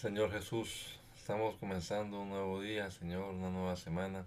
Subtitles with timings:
[0.00, 4.24] Señor Jesús, estamos comenzando un nuevo día, Señor, una nueva semana.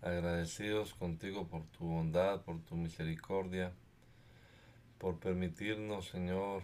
[0.00, 3.72] Agradecidos contigo por tu bondad, por tu misericordia,
[4.98, 6.62] por permitirnos, Señor,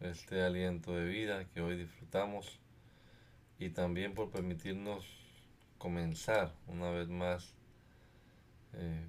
[0.00, 2.58] este aliento de vida que hoy disfrutamos
[3.58, 5.04] y también por permitirnos
[5.76, 7.52] comenzar una vez más
[8.72, 9.04] eh,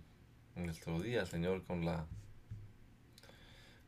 [0.57, 2.05] nuestro día, Señor, con la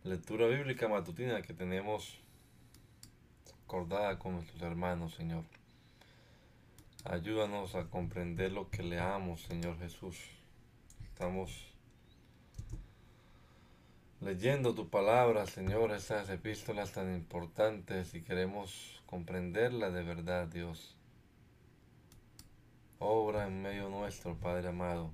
[0.06, 2.22] lectura bíblica matutina que tenemos
[3.70, 5.44] acordada con nuestros hermanos, Señor.
[7.06, 10.18] Ayúdanos a comprender lo que leamos, Señor Jesús.
[11.04, 11.72] Estamos
[14.22, 20.96] leyendo tu palabra, Señor, esas epístolas tan importantes y queremos comprenderla de verdad, Dios.
[22.98, 25.12] Obra en medio nuestro, Padre amado.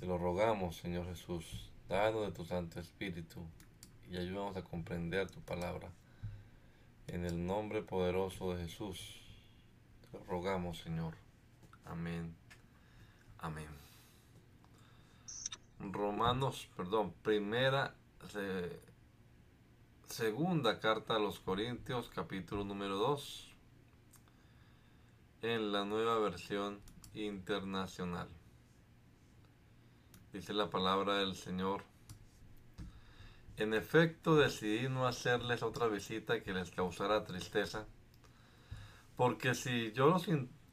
[0.00, 1.70] Te lo rogamos, Señor Jesús.
[1.88, 3.46] Danos de tu Santo Espíritu
[4.10, 5.88] y ayúdanos a comprender tu palabra.
[7.08, 9.16] En el nombre poderoso de Jesús,
[10.12, 11.14] te rogamos, Señor.
[11.86, 12.36] Amén.
[13.38, 13.68] Amén.
[15.80, 17.94] Romanos, perdón, primera,
[20.06, 23.54] segunda carta a los Corintios, capítulo número 2,
[25.42, 26.78] en la nueva versión
[27.14, 28.28] internacional.
[30.32, 31.84] Dice la palabra del Señor.
[33.58, 37.86] En efecto, decidí no hacerles otra visita que les causara tristeza,
[39.16, 40.28] porque si yo los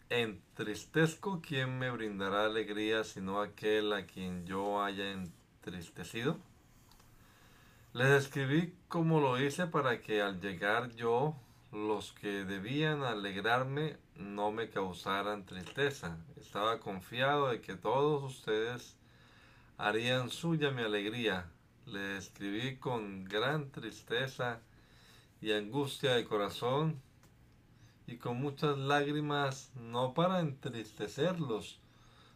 [0.09, 6.37] entristezco, ¿quién me brindará alegría sino aquel a quien yo haya entristecido?
[7.93, 11.35] Les escribí como lo hice para que al llegar yo,
[11.71, 16.19] los que debían alegrarme no me causaran tristeza.
[16.39, 18.95] Estaba confiado de que todos ustedes
[19.79, 21.49] harían suya mi alegría
[21.85, 24.59] le escribí con gran tristeza
[25.41, 27.01] y angustia de corazón
[28.07, 31.79] y con muchas lágrimas, no para entristecerlos,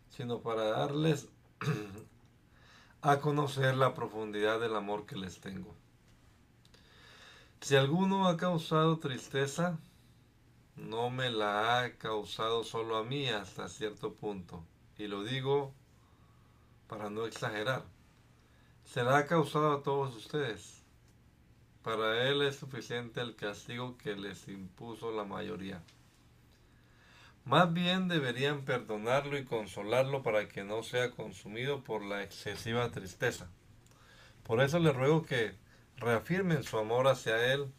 [0.09, 1.27] sino para darles
[3.01, 5.75] a conocer la profundidad del amor que les tengo.
[7.61, 9.77] Si alguno ha causado tristeza,
[10.75, 14.63] no me la ha causado solo a mí hasta cierto punto.
[14.97, 15.73] Y lo digo
[16.87, 17.83] para no exagerar
[18.91, 20.81] será causado a todos ustedes.
[21.83, 25.83] Para él es suficiente el castigo que les impuso la mayoría.
[27.45, 33.47] Más bien deberían perdonarlo y consolarlo para que no sea consumido por la excesiva tristeza.
[34.43, 35.55] Por eso le ruego que
[35.97, 37.71] reafirmen su amor hacia él.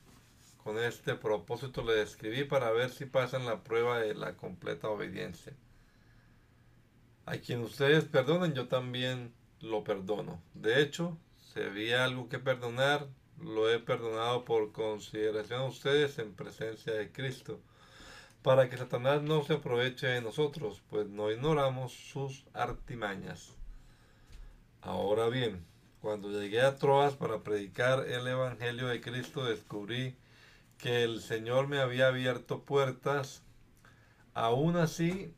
[0.62, 5.54] Con este propósito le escribí para ver si pasan la prueba de la completa obediencia.
[7.26, 10.43] A quien ustedes perdonen, yo también lo perdono.
[10.54, 13.06] De hecho, si había algo que perdonar,
[13.41, 17.60] lo he perdonado por consideración a ustedes en presencia de Cristo,
[18.43, 23.54] para que Satanás no se aproveche de nosotros, pues no ignoramos sus artimañas.
[24.82, 25.65] Ahora bien,
[26.00, 30.16] cuando llegué a Troas para predicar el Evangelio de Cristo, descubrí
[30.78, 33.43] que el Señor me había abierto puertas.
[34.32, 35.34] Aún así,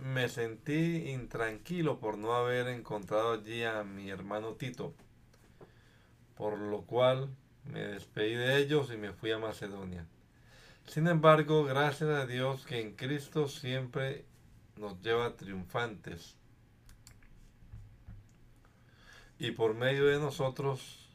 [0.00, 4.94] me sentí intranquilo por no haber encontrado allí a mi hermano Tito,
[6.36, 7.28] por lo cual
[7.64, 10.06] me despedí de ellos y me fui a Macedonia.
[10.86, 14.24] Sin embargo, gracias a Dios que en Cristo siempre
[14.76, 16.34] nos lleva triunfantes
[19.38, 21.08] y por medio de nosotros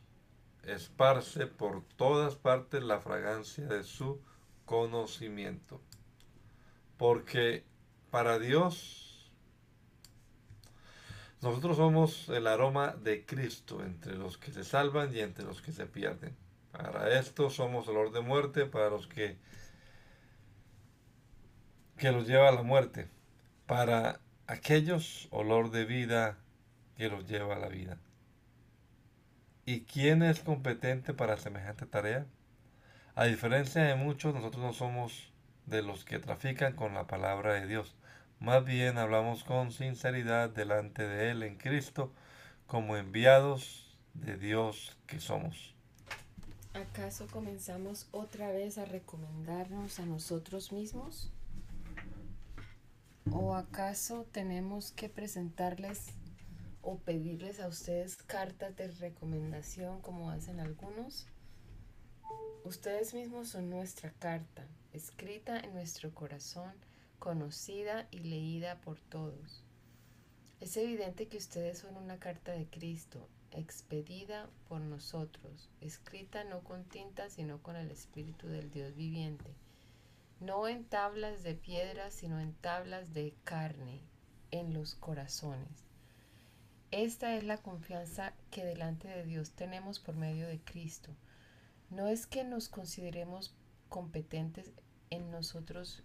[0.63, 4.19] esparce por todas partes la fragancia de su
[4.65, 5.79] conocimiento.
[6.97, 7.63] Porque
[8.15, 9.29] para Dios,
[11.41, 15.73] nosotros somos el aroma de Cristo entre los que se salvan y entre los que
[15.73, 16.33] se pierden.
[16.71, 19.35] Para esto somos olor de muerte para los que,
[21.97, 23.09] que los lleva a la muerte.
[23.65, 26.37] Para aquellos olor de vida
[26.95, 27.97] que los lleva a la vida.
[29.65, 32.25] ¿Y quién es competente para semejante tarea?
[33.13, 35.33] A diferencia de muchos, nosotros no somos
[35.65, 37.93] de los que trafican con la palabra de Dios,
[38.45, 42.13] más bien hablamos con sinceridad delante de Él en Cristo
[42.67, 45.73] como enviados de Dios que somos.
[46.75, 51.31] ¿Acaso comenzamos otra vez a recomendarnos a nosotros mismos?
[53.31, 56.11] ¿O acaso tenemos que presentarles
[56.83, 61.25] o pedirles a ustedes cartas de recomendación como hacen algunos?
[62.63, 66.71] Ustedes mismos son nuestra carta, escrita en nuestro corazón
[67.25, 69.63] conocida y leída por todos.
[70.59, 76.83] Es evidente que ustedes son una carta de Cristo, expedida por nosotros, escrita no con
[76.83, 79.55] tinta, sino con el Espíritu del Dios viviente,
[80.39, 84.01] no en tablas de piedra, sino en tablas de carne,
[84.51, 85.87] en los corazones.
[86.91, 91.09] Esta es la confianza que delante de Dios tenemos por medio de Cristo.
[91.89, 93.55] No es que nos consideremos
[93.89, 94.73] competentes
[95.09, 96.03] en nosotros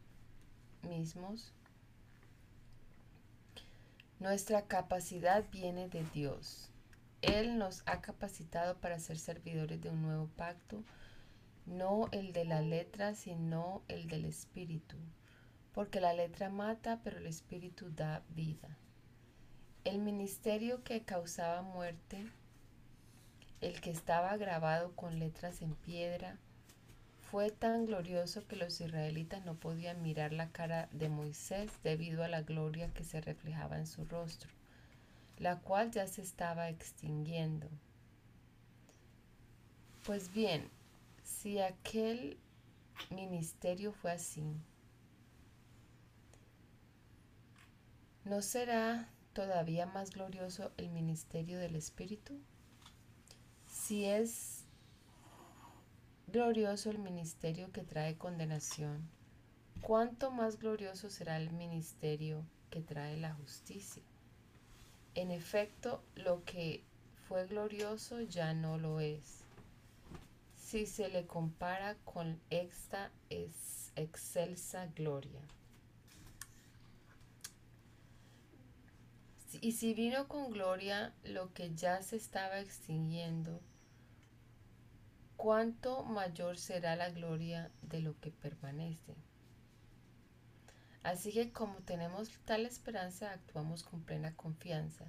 [0.82, 1.52] mismos.
[4.18, 6.70] Nuestra capacidad viene de Dios.
[7.22, 10.82] Él nos ha capacitado para ser servidores de un nuevo pacto,
[11.66, 14.96] no el de la letra, sino el del espíritu,
[15.72, 18.76] porque la letra mata, pero el espíritu da vida.
[19.84, 22.26] El ministerio que causaba muerte,
[23.60, 26.38] el que estaba grabado con letras en piedra,
[27.30, 32.28] fue tan glorioso que los israelitas no podían mirar la cara de Moisés debido a
[32.28, 34.50] la gloria que se reflejaba en su rostro
[35.40, 37.66] la cual ya se estaba extinguiendo.
[40.04, 40.70] Pues bien,
[41.24, 42.38] si aquel
[43.10, 44.44] ministerio fue así,
[48.24, 52.38] ¿no será todavía más glorioso el ministerio del Espíritu?
[53.66, 54.59] Si es
[56.30, 59.08] glorioso el ministerio que trae condenación,
[59.82, 64.02] ¿cuánto más glorioso será el ministerio que trae la justicia?
[65.14, 66.84] En efecto, lo que
[67.26, 69.40] fue glorioso ya no lo es.
[70.56, 75.40] Si se le compara con esta es excelsa gloria.
[79.60, 83.60] Y si vino con gloria lo que ya se estaba extinguiendo,
[85.40, 89.14] ¿cuánto mayor será la gloria de lo que permanece?
[91.02, 95.06] Así que como tenemos tal esperanza, actuamos con plena confianza.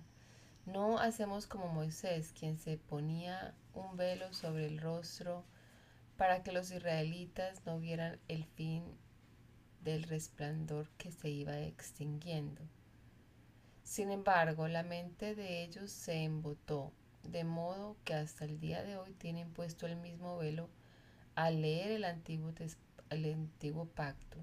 [0.66, 5.44] No hacemos como Moisés, quien se ponía un velo sobre el rostro
[6.16, 8.86] para que los israelitas no vieran el fin
[9.82, 12.62] del resplandor que se iba extinguiendo.
[13.84, 16.94] Sin embargo, la mente de ellos se embotó,
[17.24, 20.70] de modo que hasta el día de hoy tienen puesto el mismo velo
[21.36, 22.54] al leer el antiguo,
[23.10, 24.38] el antiguo pacto.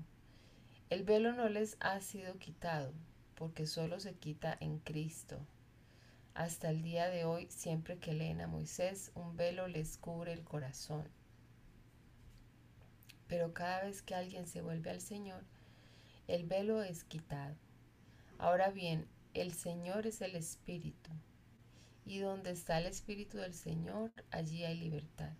[0.90, 2.92] El velo no les ha sido quitado,
[3.34, 5.38] porque solo se quita en Cristo.
[6.34, 10.44] Hasta el día de hoy, siempre que leen a Moisés, un velo les cubre el
[10.44, 11.08] corazón.
[13.26, 15.44] Pero cada vez que alguien se vuelve al Señor,
[16.26, 17.56] el velo es quitado.
[18.38, 21.10] Ahora bien, el Señor es el Espíritu,
[22.08, 25.34] y donde está el Espíritu del Señor, allí hay libertad.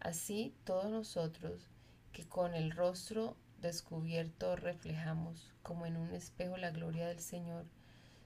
[0.00, 1.68] Así todos nosotros,
[2.12, 7.64] que con el rostro descubierto reflejamos como en un espejo la gloria del Señor,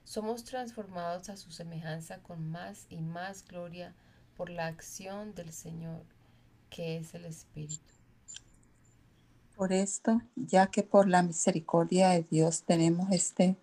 [0.03, 3.93] somos transformados a su semejanza con más y más gloria
[4.35, 6.03] por la acción del Señor,
[6.71, 7.93] que es el Espíritu.
[9.55, 13.57] Por esto, ya que por la misericordia de Dios tenemos este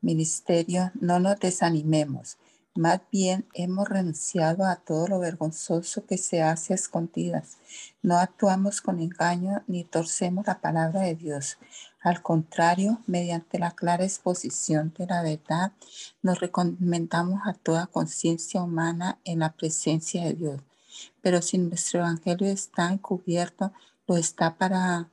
[0.00, 2.36] ministerio, no nos desanimemos
[2.74, 7.58] más bien hemos renunciado a todo lo vergonzoso que se hace a escondidas.
[8.02, 11.58] No actuamos con engaño ni torcemos la palabra de Dios.
[12.00, 15.72] Al contrario, mediante la clara exposición de la verdad,
[16.20, 20.60] nos recomendamos a toda conciencia humana en la presencia de Dios.
[21.22, 23.72] Pero si nuestro evangelio está encubierto,
[24.06, 25.08] lo está para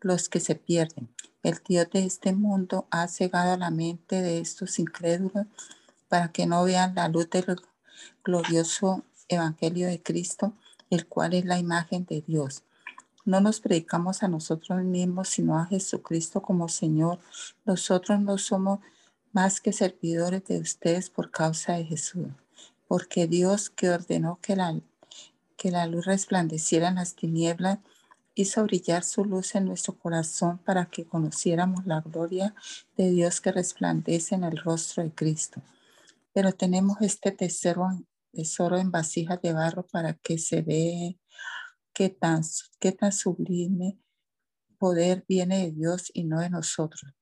[0.00, 1.08] los que se pierden.
[1.42, 5.46] El Dios de este mundo ha cegado la mente de estos incrédulos
[6.08, 7.56] para que no vean la luz del
[8.24, 10.54] glorioso Evangelio de Cristo,
[10.90, 12.62] el cual es la imagen de Dios.
[13.24, 17.18] No nos predicamos a nosotros mismos, sino a Jesucristo como Señor.
[17.66, 18.80] Nosotros no somos
[19.32, 22.28] más que servidores de ustedes por causa de Jesús,
[22.86, 24.80] porque Dios que ordenó que la,
[25.58, 27.80] que la luz resplandeciera en las tinieblas,
[28.34, 32.54] hizo brillar su luz en nuestro corazón para que conociéramos la gloria
[32.96, 35.60] de Dios que resplandece en el rostro de Cristo
[36.38, 37.88] pero tenemos este tesoro,
[38.30, 41.10] tesoro en vasijas de barro para que se vea
[41.92, 42.42] qué tan,
[42.78, 43.98] qué tan sublime
[44.78, 47.12] poder viene de Dios y no de nosotros.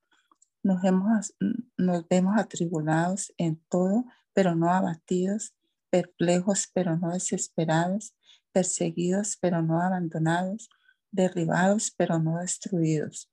[0.63, 1.35] Nos, hemos,
[1.79, 4.05] nos vemos atribulados en todo,
[4.35, 5.55] pero no abatidos,
[5.89, 8.15] perplejos, pero no desesperados,
[8.53, 10.69] perseguidos, pero no abandonados,
[11.11, 13.31] derribados, pero no destruidos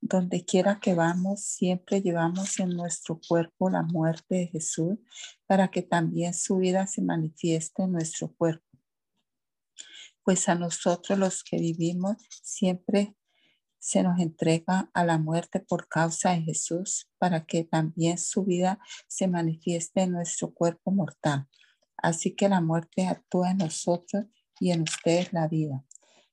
[0.00, 4.98] donde quiera que vamos, siempre llevamos en nuestro cuerpo la muerte de Jesús
[5.46, 8.64] para que también su vida se manifieste en nuestro cuerpo.
[10.22, 13.14] Pues a nosotros los que vivimos siempre
[13.78, 18.78] se nos entrega a la muerte por causa de Jesús para que también su vida
[19.08, 21.48] se manifieste en nuestro cuerpo mortal.
[21.96, 24.26] Así que la muerte actúa en nosotros
[24.58, 25.84] y en ustedes la vida.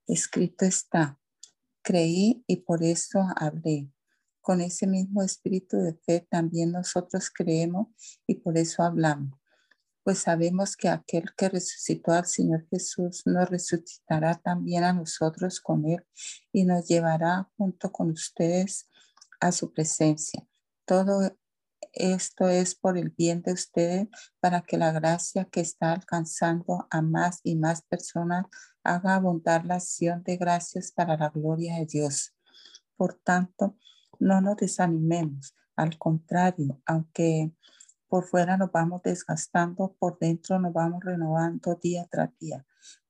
[0.05, 1.19] Escrito está,
[1.87, 3.89] creí y por eso hablé.
[4.41, 7.87] Con ese mismo espíritu de fe también nosotros creemos
[8.27, 9.39] y por eso hablamos.
[10.03, 15.87] Pues sabemos que aquel que resucitó al Señor Jesús nos resucitará también a nosotros con
[15.87, 16.05] él
[16.51, 18.89] y nos llevará junto con ustedes
[19.39, 20.45] a su presencia.
[20.83, 21.37] Todo
[21.93, 24.07] esto es por el bien de ustedes
[24.39, 28.45] para que la gracia que está alcanzando a más y más personas
[28.83, 32.35] haga abundar la acción de gracias para la gloria de Dios.
[32.95, 33.77] Por tanto,
[34.19, 35.55] no nos desanimemos.
[35.75, 37.51] Al contrario, aunque
[38.07, 42.65] por fuera nos vamos desgastando, por dentro nos vamos renovando día tras día,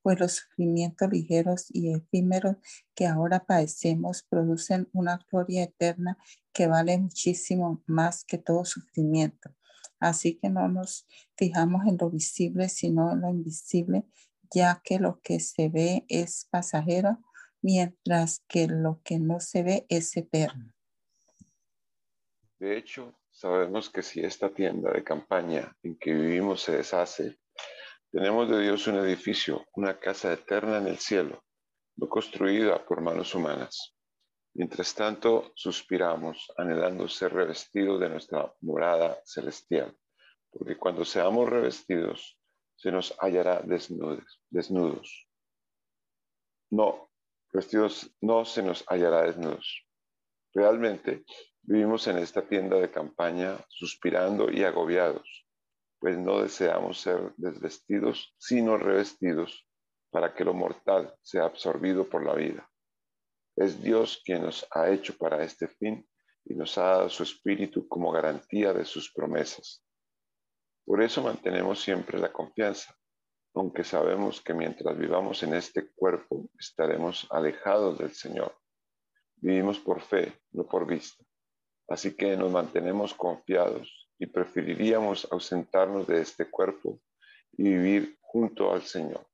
[0.07, 2.55] pues los sufrimientos ligeros y efímeros
[2.95, 6.17] que ahora padecemos producen una gloria eterna
[6.53, 9.53] que vale muchísimo más que todo sufrimiento.
[9.99, 14.05] Así que no nos fijamos en lo visible, sino en lo invisible,
[14.49, 17.21] ya que lo que se ve es pasajero,
[17.61, 20.73] mientras que lo que no se ve es eterno.
[22.59, 27.37] De hecho, sabemos que si esta tienda de campaña en que vivimos se deshace,
[28.11, 31.43] tenemos de Dios un edificio, una casa eterna en el cielo,
[31.97, 33.95] no construida por manos humanas.
[34.53, 39.95] Mientras tanto, suspiramos, anhelando ser revestidos de nuestra morada celestial,
[40.49, 42.39] porque cuando seamos revestidos,
[42.75, 44.41] se nos hallará desnudos.
[44.49, 45.27] desnudos.
[46.69, 47.11] No,
[47.51, 49.85] vestidos no se nos hallará desnudos.
[50.53, 51.23] Realmente
[51.61, 55.46] vivimos en esta tienda de campaña suspirando y agobiados,
[55.99, 59.67] pues no deseamos ser desvestidos, sino revestidos
[60.11, 62.69] para que lo mortal sea absorbido por la vida.
[63.55, 66.07] Es Dios quien nos ha hecho para este fin
[66.45, 69.83] y nos ha dado su espíritu como garantía de sus promesas.
[70.85, 72.95] Por eso mantenemos siempre la confianza,
[73.53, 78.55] aunque sabemos que mientras vivamos en este cuerpo estaremos alejados del Señor.
[79.35, 81.23] Vivimos por fe, no por vista.
[81.89, 86.99] Así que nos mantenemos confiados y preferiríamos ausentarnos de este cuerpo
[87.53, 89.25] y vivir junto al Señor.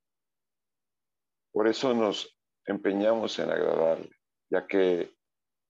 [1.51, 4.11] Por eso nos empeñamos en agradarle,
[4.49, 5.13] ya que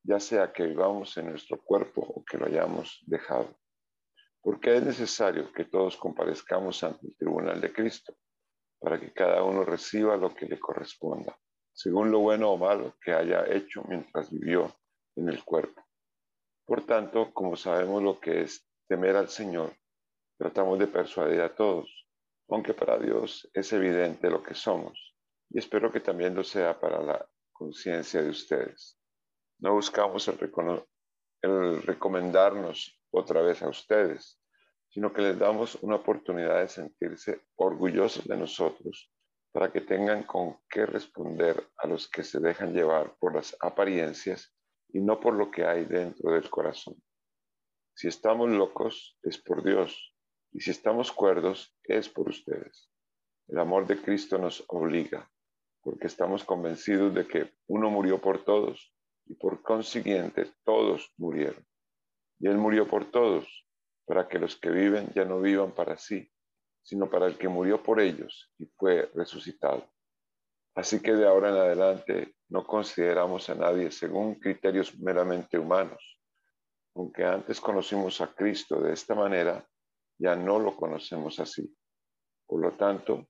[0.06, 3.58] ya sea que vivamos en nuestro cuerpo o que lo hayamos dejado.
[4.42, 8.14] Porque es necesario que todos comparezcamos ante el tribunal de Cristo,
[8.80, 11.38] para que cada uno reciba lo que le corresponda
[11.74, 14.74] según lo bueno o malo que haya hecho mientras vivió
[15.16, 15.82] en el cuerpo.
[16.66, 19.76] Por tanto, como sabemos lo que es temer al Señor,
[20.38, 22.08] tratamos de persuadir a todos,
[22.48, 25.16] aunque para Dios es evidente lo que somos,
[25.50, 29.00] y espero que también lo sea para la conciencia de ustedes.
[29.58, 30.38] No buscamos el,
[31.42, 34.40] el recomendarnos otra vez a ustedes,
[34.90, 39.12] sino que les damos una oportunidad de sentirse orgullosos de nosotros
[39.52, 44.54] para que tengan con qué responder a los que se dejan llevar por las apariencias
[44.90, 46.94] y no por lo que hay dentro del corazón.
[47.96, 50.16] Si estamos locos, es por Dios,
[50.52, 52.90] y si estamos cuerdos, es por ustedes.
[53.48, 55.30] El amor de Cristo nos obliga,
[55.82, 58.94] porque estamos convencidos de que uno murió por todos,
[59.26, 61.66] y por consiguiente todos murieron.
[62.40, 63.66] Y Él murió por todos,
[64.06, 66.30] para que los que viven ya no vivan para sí,
[66.82, 69.90] sino para el que murió por ellos y fue resucitado.
[70.76, 76.13] Así que de ahora en adelante no consideramos a nadie según criterios meramente humanos.
[76.96, 79.68] Aunque antes conocimos a Cristo de esta manera,
[80.18, 81.76] ya no lo conocemos así.
[82.46, 83.28] Por lo tanto,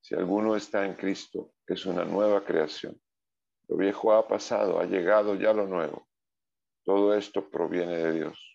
[0.00, 3.00] si alguno está en Cristo, es una nueva creación.
[3.68, 6.08] Lo viejo ha pasado, ha llegado ya lo nuevo.
[6.84, 8.54] Todo esto proviene de Dios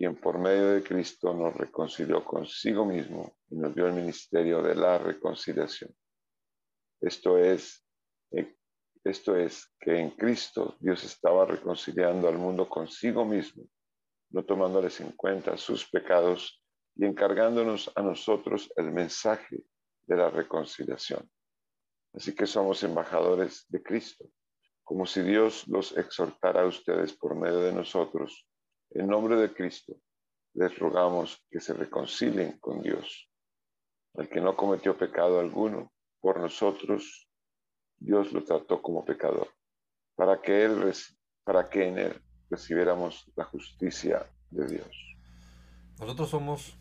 [0.00, 4.74] quien por medio de Cristo nos reconcilió consigo mismo y nos dio el ministerio de
[4.74, 5.94] la reconciliación.
[7.02, 7.86] Esto es,
[8.30, 8.56] eh,
[9.04, 13.64] esto es que en Cristo Dios estaba reconciliando al mundo consigo mismo,
[14.30, 16.62] no tomándoles en cuenta sus pecados
[16.94, 19.64] y encargándonos a nosotros el mensaje
[20.02, 21.28] de la reconciliación.
[22.12, 24.26] Así que somos embajadores de Cristo,
[24.84, 28.46] como si Dios los exhortara a ustedes por medio de nosotros
[28.90, 29.94] en nombre de Cristo,
[30.54, 33.30] les rogamos que se reconcilien con Dios.
[34.14, 37.29] Al que no cometió pecado alguno, por nosotros,
[38.00, 39.48] Dios lo trató como pecador,
[40.16, 40.92] para que, él,
[41.44, 45.16] para que en Él recibiéramos la justicia de Dios.
[46.00, 46.74] Nosotros somos,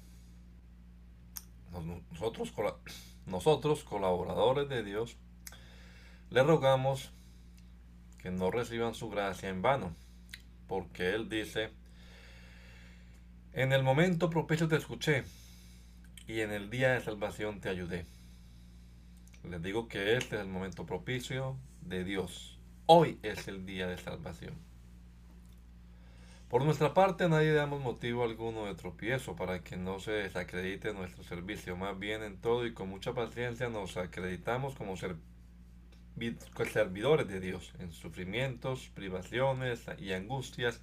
[2.12, 2.54] nosotros,
[3.26, 5.18] nosotros colaboradores de Dios,
[6.30, 7.12] le rogamos
[8.18, 9.96] que no reciban su gracia en vano,
[10.68, 11.72] porque Él dice,
[13.54, 15.26] en el momento propicio te escuché.
[16.28, 18.06] y en el día de salvación te ayudé.
[19.44, 22.60] Les digo que este es el momento propicio de Dios.
[22.86, 24.54] Hoy es el día de salvación.
[26.50, 31.24] Por nuestra parte, nadie damos motivo alguno de tropiezo para que no se desacredite nuestro
[31.24, 31.78] servicio.
[31.78, 34.96] Más bien, en todo y con mucha paciencia nos acreditamos como
[36.72, 40.82] servidores de Dios, en sufrimientos, privaciones y angustias,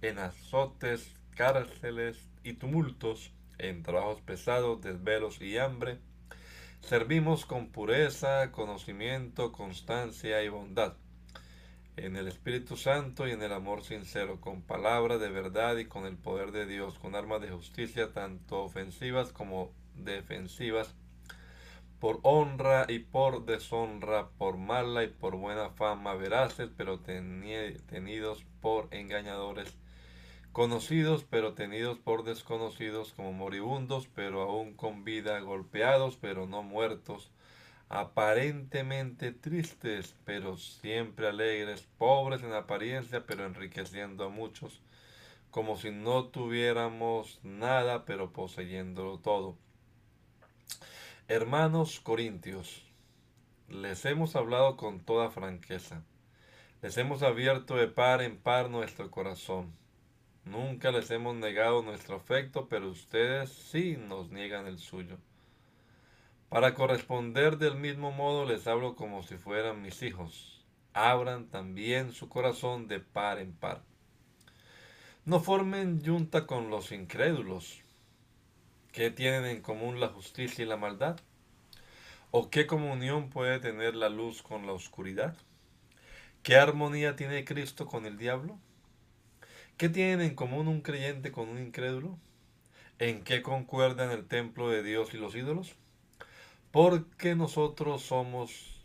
[0.00, 5.98] en azotes, cárceles y tumultos, en trabajos pesados, desvelos y hambre.
[6.80, 10.94] Servimos con pureza, conocimiento, constancia y bondad.
[11.96, 16.06] En el Espíritu Santo y en el amor sincero, con palabra de verdad y con
[16.06, 20.94] el poder de Dios, con armas de justicia tanto ofensivas como defensivas,
[21.98, 28.88] por honra y por deshonra, por mala y por buena fama, veraces, pero tenidos por
[28.92, 29.76] engañadores,
[30.56, 37.30] conocidos, pero tenidos por desconocidos, como moribundos, pero aún con vida, golpeados, pero no muertos,
[37.90, 44.80] aparentemente tristes, pero siempre alegres, pobres en apariencia, pero enriqueciendo a muchos,
[45.50, 49.58] como si no tuviéramos nada, pero poseyéndolo todo.
[51.28, 52.82] Hermanos Corintios,
[53.68, 56.02] les hemos hablado con toda franqueza,
[56.80, 59.84] les hemos abierto de par en par nuestro corazón.
[60.46, 65.18] Nunca les hemos negado nuestro afecto, pero ustedes sí nos niegan el suyo.
[66.48, 70.64] Para corresponder del mismo modo les hablo como si fueran mis hijos.
[70.92, 73.82] Abran también su corazón de par en par.
[75.24, 77.82] No formen yunta con los incrédulos.
[78.92, 81.18] ¿Qué tienen en común la justicia y la maldad?
[82.30, 85.36] ¿O qué comunión puede tener la luz con la oscuridad?
[86.44, 88.60] ¿Qué armonía tiene Cristo con el diablo?
[89.76, 92.18] ¿Qué tienen en común un creyente con un incrédulo?
[92.98, 95.76] ¿En qué concuerdan el templo de Dios y los ídolos?
[96.76, 98.82] porque nosotros somos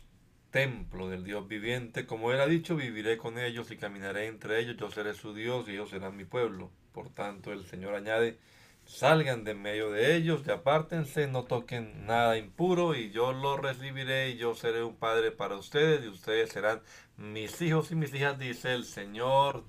[0.50, 2.06] templo del Dios viviente.
[2.06, 5.68] Como él ha dicho, viviré con ellos y caminaré entre ellos, yo seré su Dios
[5.68, 6.70] y ellos serán mi pueblo.
[6.92, 8.38] Por tanto, el Señor añade,
[8.86, 14.30] salgan de medio de ellos y apártense, no toquen nada impuro y yo lo recibiré
[14.30, 16.80] y yo seré un padre para ustedes y ustedes serán
[17.18, 19.64] mis hijos y mis hijas, dice el Señor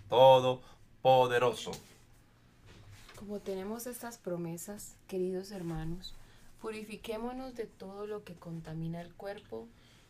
[1.04, 1.72] Todopoderoso.
[3.20, 6.16] Como tenemos estas promesas, queridos hermanos,
[6.62, 9.68] Purifiquémonos de todo lo que contamina el cuerpo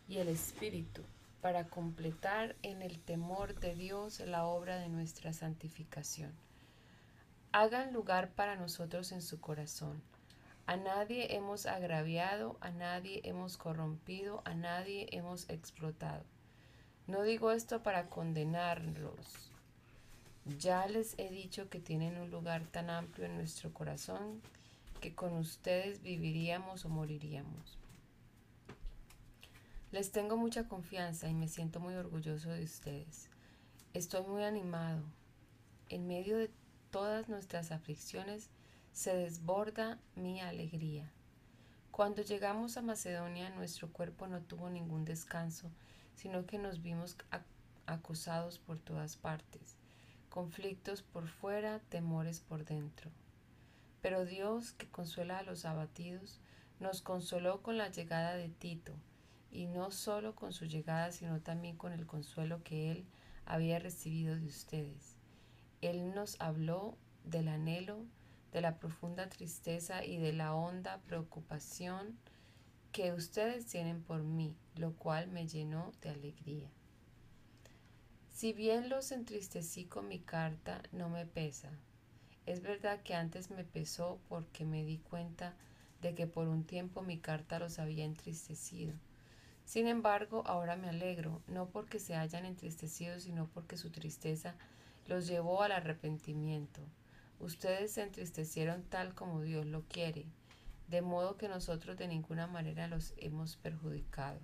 [0.08, 1.02] y el espíritu,
[1.42, 6.32] para completar en el temor de Dios la obra de nuestra santificación.
[7.50, 10.00] Hagan lugar para nosotros en su corazón.
[10.66, 16.22] A nadie hemos agraviado, a nadie hemos corrompido, a nadie hemos explotado.
[17.08, 19.50] No digo esto para condenarlos.
[20.46, 24.42] Ya les he dicho que tienen un lugar tan amplio en nuestro corazón
[25.00, 27.78] que con ustedes viviríamos o moriríamos.
[29.90, 33.28] Les tengo mucha confianza y me siento muy orgulloso de ustedes.
[33.94, 35.02] Estoy muy animado.
[35.88, 36.50] En medio de
[36.90, 38.50] todas nuestras aflicciones
[38.92, 41.10] se desborda mi alegría.
[41.90, 45.70] Cuando llegamos a Macedonia nuestro cuerpo no tuvo ningún descanso,
[46.16, 47.16] sino que nos vimos
[47.86, 49.76] acosados por todas partes,
[50.34, 53.08] conflictos por fuera, temores por dentro.
[54.02, 56.40] Pero Dios, que consuela a los abatidos,
[56.80, 58.94] nos consoló con la llegada de Tito,
[59.52, 63.04] y no solo con su llegada, sino también con el consuelo que él
[63.46, 65.14] había recibido de ustedes.
[65.82, 68.04] Él nos habló del anhelo,
[68.50, 72.18] de la profunda tristeza y de la honda preocupación
[72.90, 76.68] que ustedes tienen por mí, lo cual me llenó de alegría.
[78.34, 81.70] Si bien los entristecí con mi carta, no me pesa,
[82.46, 85.54] es verdad que antes me pesó porque me di cuenta
[86.02, 88.92] de que por un tiempo mi carta los había entristecido.
[89.64, 94.56] Sin embargo, ahora me alegro, no porque se hayan entristecido, sino porque su tristeza
[95.06, 96.80] los llevó al arrepentimiento.
[97.38, 100.26] Ustedes se entristecieron tal como Dios lo quiere,
[100.88, 104.40] de modo que nosotros de ninguna manera los hemos perjudicado.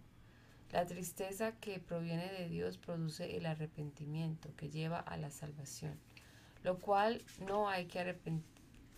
[0.72, 5.98] La tristeza que proviene de Dios produce el arrepentimiento que lleva a la salvación
[6.62, 8.16] lo cual no hay que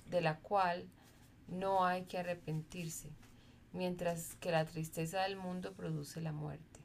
[0.07, 0.89] de la cual
[1.49, 3.11] no hay que arrepentirse,
[3.73, 6.81] mientras que la tristeza del mundo produce la muerte.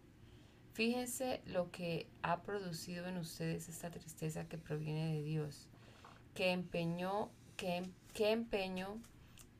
[0.73, 5.67] Fíjense lo que ha producido en ustedes esta tristeza que proviene de Dios,
[6.35, 9.01] que empeñó, que, que empeño,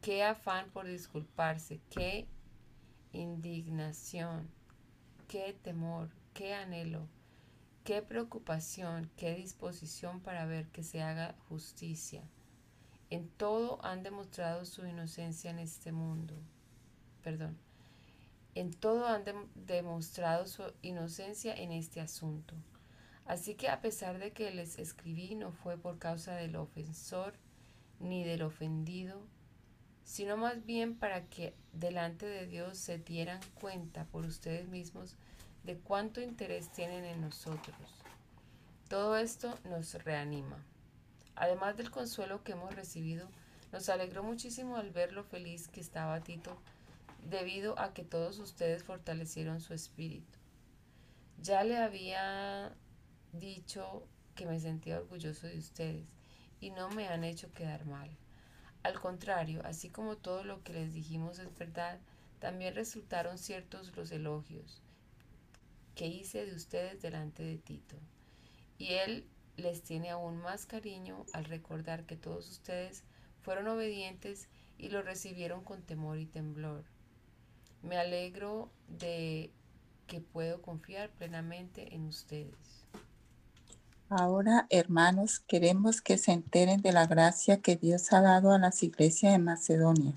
[0.02, 2.28] qué afán por disculparse, qué
[3.14, 4.48] indignación,
[5.28, 7.08] qué temor, qué anhelo,
[7.88, 12.22] Qué preocupación, qué disposición para ver que se haga justicia.
[13.10, 16.36] En todo han demostrado su inocencia en este mundo.
[17.24, 17.58] Perdón.
[18.56, 19.24] En todo han
[19.56, 22.56] demostrado su inocencia en este asunto.
[23.26, 27.36] Así que a pesar de que les escribí no fue por causa del ofensor
[28.02, 29.26] ni del ofendido,
[30.08, 35.18] sino más bien para que delante de Dios se dieran cuenta por ustedes mismos
[35.66, 37.76] de cuánto interés tienen en nosotros.
[38.88, 40.64] Todo esto nos reanima.
[41.36, 43.28] Además del consuelo que hemos recibido,
[43.74, 46.58] nos alegró muchísimo al ver lo feliz que estaba Tito,
[47.30, 50.40] debido a que todos ustedes fortalecieron su espíritu.
[51.42, 52.74] Ya le había
[53.34, 56.08] dicho que me sentía orgulloso de ustedes
[56.62, 58.10] y no me han hecho quedar mal.
[58.88, 62.00] Al contrario, así como todo lo que les dijimos es verdad,
[62.40, 64.82] también resultaron ciertos los elogios
[65.94, 67.98] que hice de ustedes delante de Tito.
[68.78, 73.04] Y él les tiene aún más cariño al recordar que todos ustedes
[73.42, 74.48] fueron obedientes
[74.78, 76.86] y lo recibieron con temor y temblor.
[77.82, 79.52] Me alegro de
[80.08, 82.77] que puedo confiar plenamente en ustedes.
[84.10, 88.82] Ahora, hermanos, queremos que se enteren de la gracia que Dios ha dado a las
[88.82, 90.14] iglesias de Macedonia.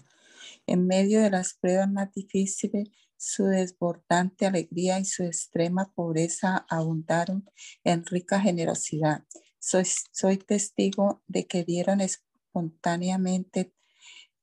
[0.69, 7.51] En medio de las pruebas más difíciles, su desbordante alegría y su extrema pobreza abundaron
[7.83, 9.25] en rica generosidad.
[9.59, 13.75] Soy, soy testigo de que dieron espontáneamente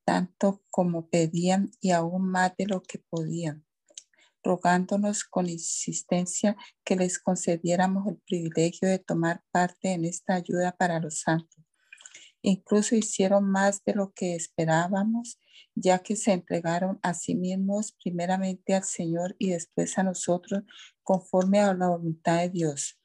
[0.03, 3.66] tanto como pedían y aún más de lo que podían
[4.43, 10.99] rogándonos con insistencia que les concediéramos el privilegio de tomar parte en esta ayuda para
[10.99, 11.63] los santos.
[12.41, 15.39] Incluso hicieron más de lo que esperábamos,
[15.75, 20.63] ya que se entregaron a sí mismos primeramente al Señor y después a nosotros
[21.03, 22.99] conforme a la voluntad de Dios.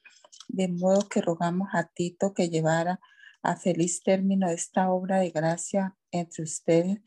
[0.49, 3.01] De modo que rogamos a Tito que llevara
[3.43, 6.99] a feliz término esta obra de gracia entre ustedes,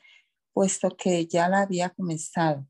[0.52, 2.68] puesto que ya la había comenzado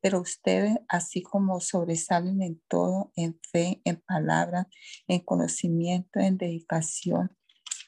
[0.00, 4.68] pero ustedes, así como sobresalen en todo, en fe, en palabra,
[5.08, 7.36] en conocimiento, en dedicación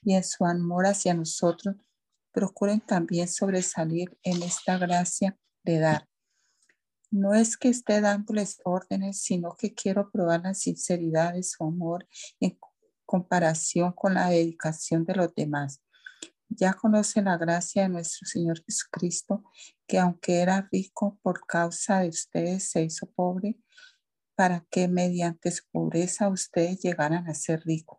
[0.03, 1.77] y en su amor hacia nosotros,
[2.33, 6.09] procuren también sobresalir en esta gracia de dar.
[7.11, 12.07] No es que esté dándoles órdenes, sino que quiero probar la sinceridad de su amor
[12.39, 12.59] en
[13.07, 15.83] comparación con la dedicación de los demás.
[16.49, 19.45] Ya conocen la gracia de nuestro Señor Jesucristo,
[19.87, 23.59] que aunque era rico por causa de ustedes, se hizo pobre
[24.35, 27.99] para que mediante su pobreza ustedes llegaran a ser ricos.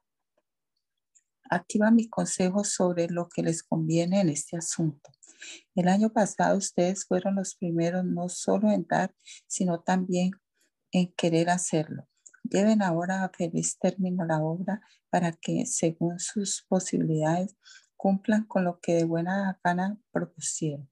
[1.49, 5.11] Aquí mi consejo sobre lo que les conviene en este asunto.
[5.75, 9.15] El año pasado ustedes fueron los primeros no solo en dar,
[9.47, 10.31] sino también
[10.91, 12.07] en querer hacerlo.
[12.43, 17.55] Lleven ahora a feliz término la obra para que, según sus posibilidades,
[17.99, 20.89] cumplan con lo que de buena gana propusieron.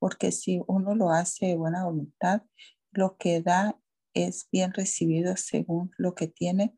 [0.00, 2.42] Porque si uno lo hace de buena voluntad,
[2.90, 3.78] lo que da
[4.14, 6.74] es bien recibido según lo que tiene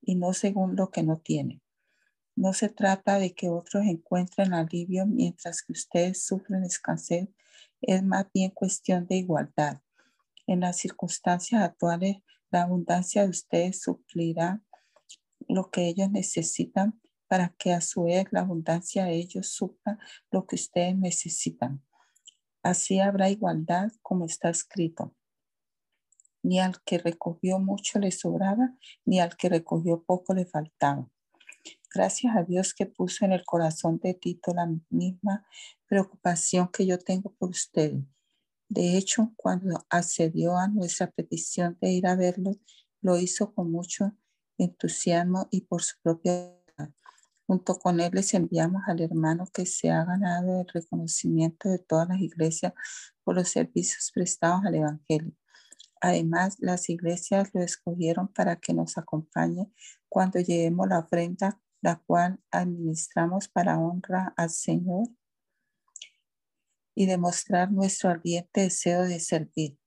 [0.00, 1.60] y no según lo que no tiene.
[2.34, 7.28] No se trata de que otros encuentren alivio mientras que ustedes sufren escasez,
[7.82, 9.82] es más bien cuestión de igualdad.
[10.46, 14.62] En las circunstancias actuales, la abundancia de ustedes suplirá
[15.46, 19.98] lo que ellos necesitan para que a su vez la abundancia de ellos supla
[20.30, 21.84] lo que ustedes necesitan.
[22.62, 25.14] Así habrá igualdad como está escrito.
[26.42, 31.08] Ni al que recogió mucho le sobraba, ni al que recogió poco le faltaba.
[31.94, 35.46] Gracias a Dios que puso en el corazón de Tito la misma
[35.86, 38.04] preocupación que yo tengo por ustedes.
[38.68, 42.52] De hecho, cuando accedió a nuestra petición de ir a verlo,
[43.00, 44.14] lo hizo con mucho
[44.58, 46.57] entusiasmo y por su propia
[47.48, 52.06] Junto con él les enviamos al hermano que se ha ganado el reconocimiento de todas
[52.06, 52.74] las iglesias
[53.24, 55.32] por los servicios prestados al Evangelio.
[56.02, 59.72] Además, las iglesias lo escogieron para que nos acompañe
[60.10, 65.08] cuando llevemos la ofrenda, la cual administramos para honra al Señor
[66.94, 69.78] y demostrar nuestro ardiente deseo de servir.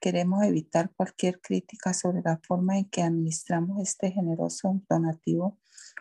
[0.00, 5.59] Queremos evitar cualquier crítica sobre la forma en que administramos este generoso donativo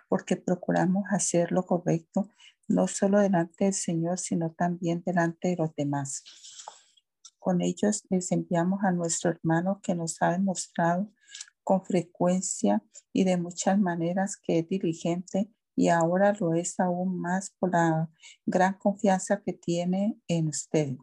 [0.10, 2.30] porque procuramos hacer lo correcto,
[2.68, 6.24] no solo delante del Señor, sino también delante de los demás.
[7.38, 11.10] Con ellos les enviamos a nuestro hermano que nos ha demostrado
[11.64, 17.56] con frecuencia y de muchas maneras que es diligente y ahora lo es aún más
[17.58, 18.10] por la
[18.46, 20.98] gran confianza que tiene en usted.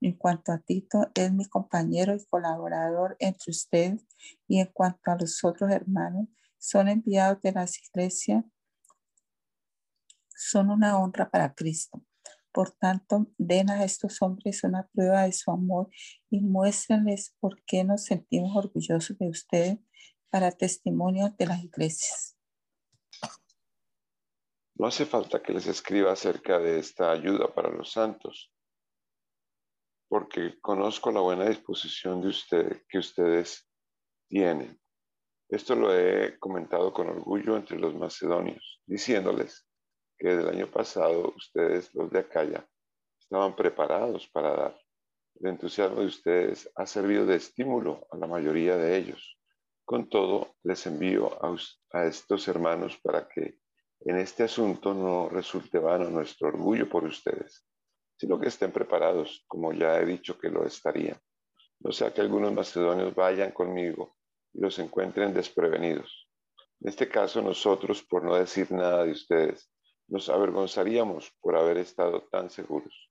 [0.00, 4.06] En cuanto a Tito, es mi compañero y colaborador entre ustedes
[4.48, 6.28] y en cuanto a los otros hermanos,
[6.64, 8.42] son enviados de las iglesias,
[10.34, 12.02] son una honra para Cristo.
[12.52, 15.90] Por tanto, den a estos hombres una prueba de su amor
[16.30, 19.78] y muéstrenles por qué nos sentimos orgullosos de ustedes
[20.30, 22.38] para testimonio de las iglesias.
[24.76, 28.50] No hace falta que les escriba acerca de esta ayuda para los santos,
[30.08, 33.68] porque conozco la buena disposición de ustedes que ustedes
[34.28, 34.80] tienen.
[35.48, 39.66] Esto lo he comentado con orgullo entre los macedonios, diciéndoles
[40.18, 42.66] que desde el año pasado ustedes, los de Acaya,
[43.18, 44.80] estaban preparados para dar.
[45.40, 49.38] El entusiasmo de ustedes ha servido de estímulo a la mayoría de ellos.
[49.84, 51.30] Con todo, les envío
[51.92, 53.58] a estos hermanos para que
[54.00, 57.66] en este asunto no resulte vano nuestro orgullo por ustedes,
[58.16, 61.18] sino que estén preparados, como ya he dicho que lo estarían.
[61.80, 64.16] No sea que algunos macedonios vayan conmigo
[64.54, 66.28] los encuentren desprevenidos.
[66.80, 69.70] En este caso, nosotros, por no decir nada de ustedes,
[70.08, 73.10] nos avergonzaríamos por haber estado tan seguros.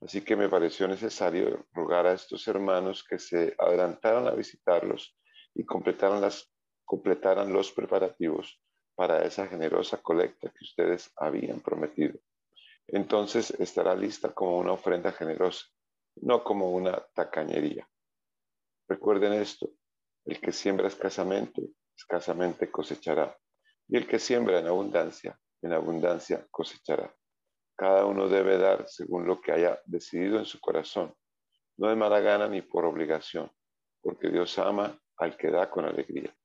[0.00, 5.16] Así que me pareció necesario rogar a estos hermanos que se adelantaran a visitarlos
[5.54, 6.48] y completaran, las,
[6.84, 8.60] completaran los preparativos
[8.94, 12.18] para esa generosa colecta que ustedes habían prometido.
[12.86, 15.66] Entonces estará lista como una ofrenda generosa,
[16.16, 17.88] no como una tacañería.
[18.88, 19.68] Recuerden esto,
[20.28, 23.34] el que siembra escasamente, escasamente cosechará,
[23.88, 27.14] y el que siembra en abundancia, en abundancia cosechará.
[27.74, 31.14] Cada uno debe dar según lo que haya decidido en su corazón,
[31.78, 33.50] no de mala gana ni por obligación,
[34.02, 36.36] porque Dios ama al que da con alegría.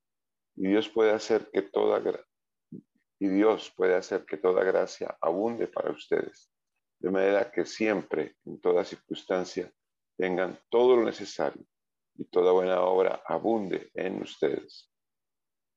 [0.55, 2.01] Y Dios puede hacer que toda
[3.19, 6.49] y Dios puede hacer que toda gracia abunde para ustedes,
[6.99, 9.69] de manera que siempre, en toda circunstancia,
[10.15, 11.65] tengan todo lo necesario
[12.15, 14.89] y toda buena obra abunde en ustedes.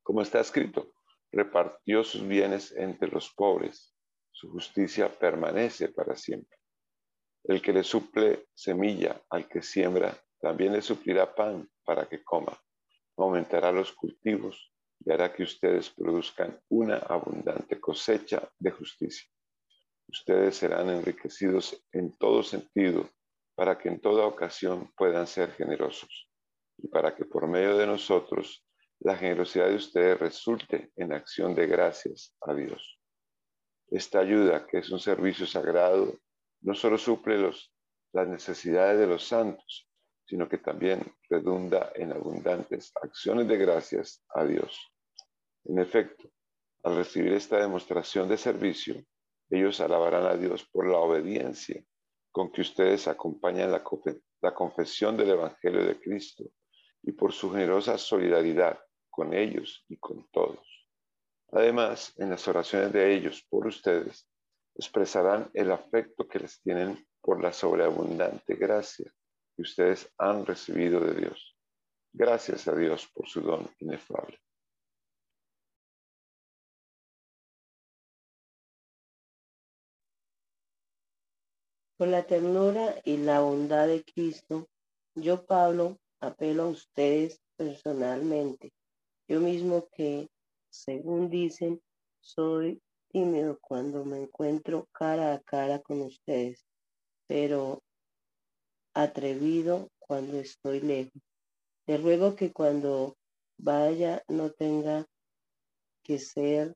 [0.03, 0.93] Como está escrito,
[1.33, 3.95] repartió sus bienes entre los pobres,
[4.31, 6.59] su justicia permanece para siempre.
[7.45, 12.59] El que le suple semilla al que siembra, también le suplirá pan para que coma.
[13.17, 14.73] Aumentará los cultivos
[15.05, 19.29] y hará que ustedes produzcan una abundante cosecha de justicia.
[20.09, 23.09] Ustedes serán enriquecidos en todo sentido
[23.55, 26.26] para que en toda ocasión puedan ser generosos
[26.79, 28.65] y para que por medio de nosotros
[29.01, 32.99] la generosidad de ustedes resulte en acción de gracias a Dios.
[33.89, 36.19] Esta ayuda, que es un servicio sagrado,
[36.63, 37.73] no solo suple los,
[38.13, 39.89] las necesidades de los santos,
[40.27, 44.93] sino que también redunda en abundantes acciones de gracias a Dios.
[45.65, 46.29] En efecto,
[46.83, 48.97] al recibir esta demostración de servicio,
[49.51, 51.83] ellos alabarán a Dios por la obediencia
[52.33, 53.85] con que ustedes acompañan la,
[54.43, 56.45] la confesión del Evangelio de Cristo
[57.07, 60.67] y por su generosa solidaridad con ellos y con todos.
[61.53, 64.29] Además, en las oraciones de ellos por ustedes,
[64.75, 69.11] expresarán el afecto que les tienen por la sobreabundante gracia
[69.55, 71.57] que ustedes han recibido de Dios.
[72.13, 74.39] Gracias a Dios por su don inefable.
[81.97, 84.69] Por la ternura y la bondad de Cristo,
[85.15, 88.73] yo, Pablo, apelo a ustedes personalmente.
[89.29, 90.29] Yo mismo que,
[90.71, 91.81] según dicen,
[92.21, 96.67] soy tímido cuando me encuentro cara a cara con ustedes,
[97.27, 97.83] pero
[98.95, 101.23] atrevido cuando estoy lejos.
[101.87, 103.17] Te ruego que cuando
[103.59, 105.07] vaya no tenga
[106.03, 106.75] que ser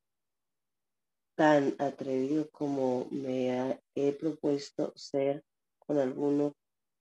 [1.35, 5.43] tan atrevido como me he propuesto ser
[5.79, 6.53] con algunos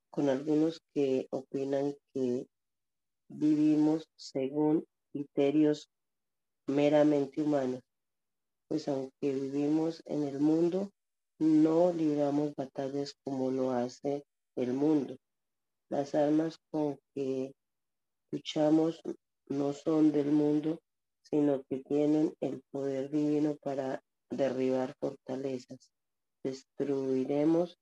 [0.09, 2.47] con algunos que opinan que
[3.27, 5.89] vivimos según criterios
[6.67, 7.81] meramente humanos,
[8.67, 10.91] pues aunque vivimos en el mundo,
[11.39, 14.23] no libramos batallas como lo hace
[14.55, 15.17] el mundo.
[15.89, 17.53] Las armas con que
[18.31, 19.01] luchamos
[19.47, 20.79] no son del mundo,
[21.23, 25.91] sino que tienen el poder divino para derribar fortalezas.
[26.43, 27.77] Destruiremos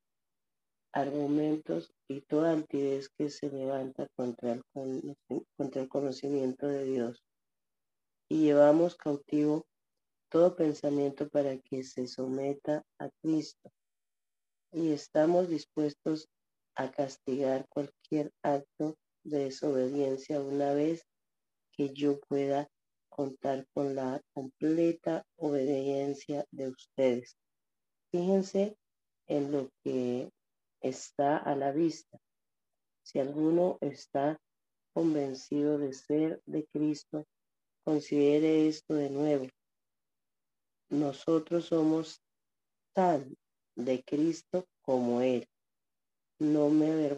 [0.94, 5.18] argumentos y toda altivez que se levanta contra el,
[5.58, 7.24] contra el conocimiento de Dios.
[8.30, 9.66] Y llevamos cautivo
[10.30, 13.72] todo pensamiento para que se someta a Cristo.
[14.72, 16.28] Y estamos dispuestos
[16.76, 21.04] a castigar cualquier acto de desobediencia una vez
[21.72, 22.68] que yo pueda
[23.10, 27.36] contar con la completa obediencia de ustedes.
[28.12, 28.78] Fíjense
[29.28, 30.30] en lo que
[30.82, 32.20] está a la vista.
[33.04, 34.40] Si alguno está
[34.94, 37.26] convencido de ser de Cristo,
[37.84, 39.48] considere esto de nuevo.
[40.90, 42.22] Nosotros somos
[42.94, 43.38] tan
[43.76, 45.48] de Cristo como Él.
[46.40, 47.18] No me,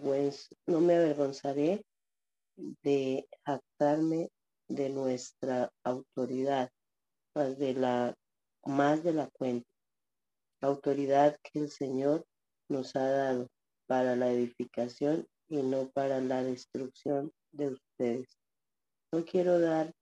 [0.67, 1.83] no me avergonzaré
[2.55, 4.29] de jactarme
[4.67, 6.69] de nuestra autoridad,
[7.33, 8.15] más de la,
[8.65, 9.69] más de la cuenta.
[10.61, 12.25] Autoridad que el Señor
[12.69, 13.47] nos ha dado
[13.88, 18.38] para la edificación y no para la destrucción de ustedes.
[19.12, 19.93] No quiero dar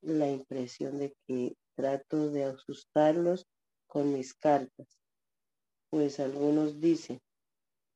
[0.00, 3.46] la impresión de que trato de asustarlos
[3.86, 5.00] con mis cartas,
[5.90, 7.20] pues algunos dicen,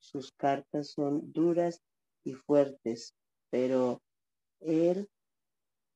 [0.00, 1.80] sus cartas son duras
[2.24, 3.14] y fuertes,
[3.50, 4.02] pero
[4.60, 5.08] él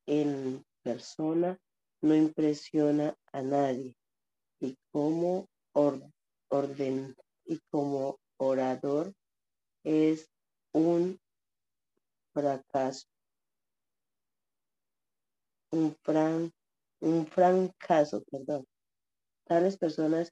[0.06, 1.58] en persona
[2.00, 3.96] no impresiona a nadie
[4.60, 7.16] y como orden
[7.48, 9.12] y como orador
[9.82, 10.30] es
[10.72, 11.18] un
[12.32, 13.08] fracaso,
[15.72, 16.52] un, fran,
[17.00, 18.66] un fracaso, perdón.
[19.44, 20.30] Tales personas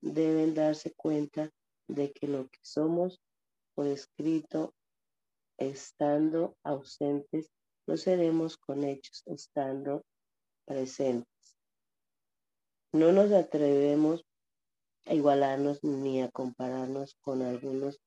[0.00, 1.50] deben darse cuenta
[1.86, 3.20] de que lo que somos
[3.74, 4.74] por escrito,
[5.58, 7.50] estando ausentes,
[7.86, 10.02] lo seremos con hechos, estando
[10.64, 11.58] presentes.
[12.92, 14.24] No nos atrevemos
[15.06, 18.00] a igualarnos ni a compararnos con algunos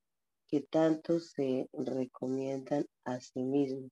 [0.47, 3.91] que tanto se recomiendan a sí mismos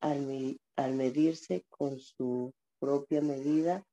[0.00, 3.84] al, al medirse con su propia medida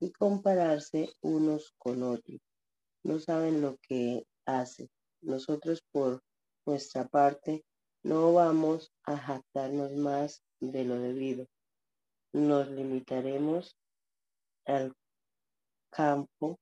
[0.00, 2.40] y compararse unos con otros.
[3.02, 4.88] No saben lo que hacen.
[5.22, 6.22] Nosotros por
[6.66, 7.64] nuestra parte
[8.02, 11.46] no vamos a jactarnos más de lo debido.
[12.32, 13.76] Nos limitaremos
[14.64, 14.94] al
[15.90, 16.58] campo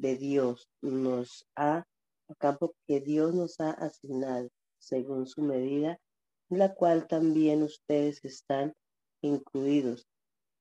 [0.00, 1.84] de Dios nos ha,
[2.38, 5.98] campo que Dios nos ha asignado según su medida,
[6.50, 8.72] en la cual también ustedes están
[9.22, 10.06] incluidos,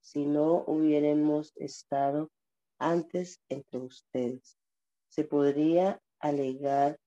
[0.01, 2.29] si no hubiéramos estado
[2.79, 4.57] antes entre ustedes.
[5.09, 6.97] Se podría alegar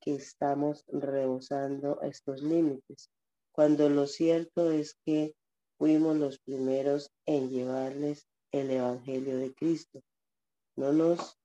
[0.00, 3.10] que estamos rebosando estos límites,
[3.52, 5.34] cuando lo cierto es que
[5.76, 10.00] fuimos los primeros en llevarles el Evangelio de Cristo.
[10.76, 11.39] No nos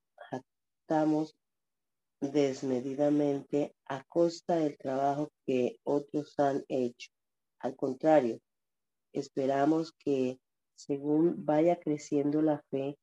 [2.21, 7.09] Desmedidamente a costa del trabajo que otros han hecho.
[7.59, 8.39] Al contrario,
[9.13, 10.39] esperamos que
[10.75, 12.97] según vaya creciendo la fe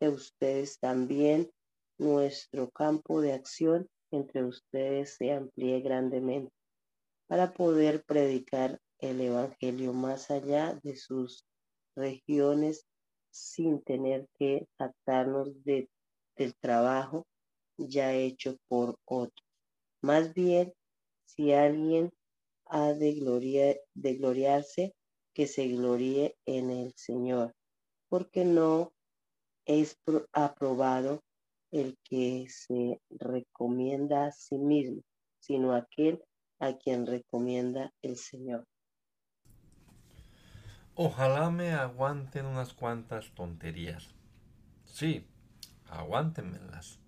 [0.00, 1.50] de ustedes, también
[1.98, 6.52] nuestro campo de acción entre ustedes se amplíe grandemente
[7.26, 11.44] para poder predicar el Evangelio más allá de sus
[11.94, 12.86] regiones
[13.30, 15.88] sin tener que jactarnos de
[16.38, 17.26] del trabajo
[17.76, 19.44] ya hecho por otro.
[20.02, 20.72] Más bien,
[21.26, 22.10] si alguien
[22.66, 24.94] ha de, gloria, de gloriarse,
[25.34, 27.52] que se gloríe en el Señor,
[28.08, 28.92] porque no
[29.66, 29.96] es
[30.32, 31.20] aprobado
[31.70, 35.02] el que se recomienda a sí mismo,
[35.40, 36.22] sino aquel
[36.60, 38.64] a quien recomienda el Señor.
[40.94, 44.14] Ojalá me aguanten unas cuantas tonterías.
[44.84, 45.24] Sí,
[45.90, 46.98] aguántenmelas.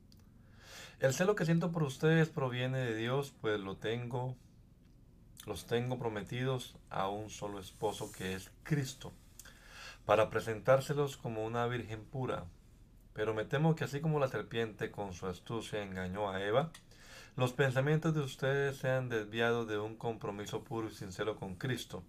[1.01, 4.37] El celo que siento por ustedes proviene de Dios, pues lo tengo,
[5.47, 9.13] los tengo prometidos a un solo esposo que es Cristo,
[10.05, 12.45] para presentárselos como una virgen pura.
[13.15, 16.71] Pero me temo que así como la serpiente con su astucia engañó a Eva,
[17.37, 22.03] los pensamientos de ustedes se han desviado de un compromiso puro y sincero con Cristo.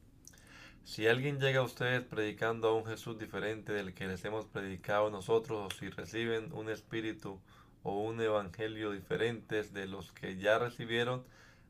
[0.84, 5.10] Si alguien llega a ustedes predicando a un Jesús diferente del que les hemos predicado
[5.10, 7.40] nosotros, o si reciben un espíritu
[7.84, 11.24] o un evangelio diferentes de los que ya recibieron,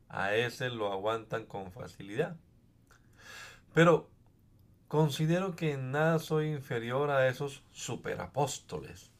[0.08, 2.36] a ese lo aguantan con facilidad.
[3.74, 4.10] Pero
[4.88, 9.10] considero que en nada soy inferior a esos superapóstoles.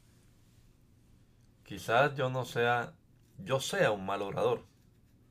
[1.63, 2.93] Quizás yo no sea,
[3.39, 4.65] yo sea un mal orador,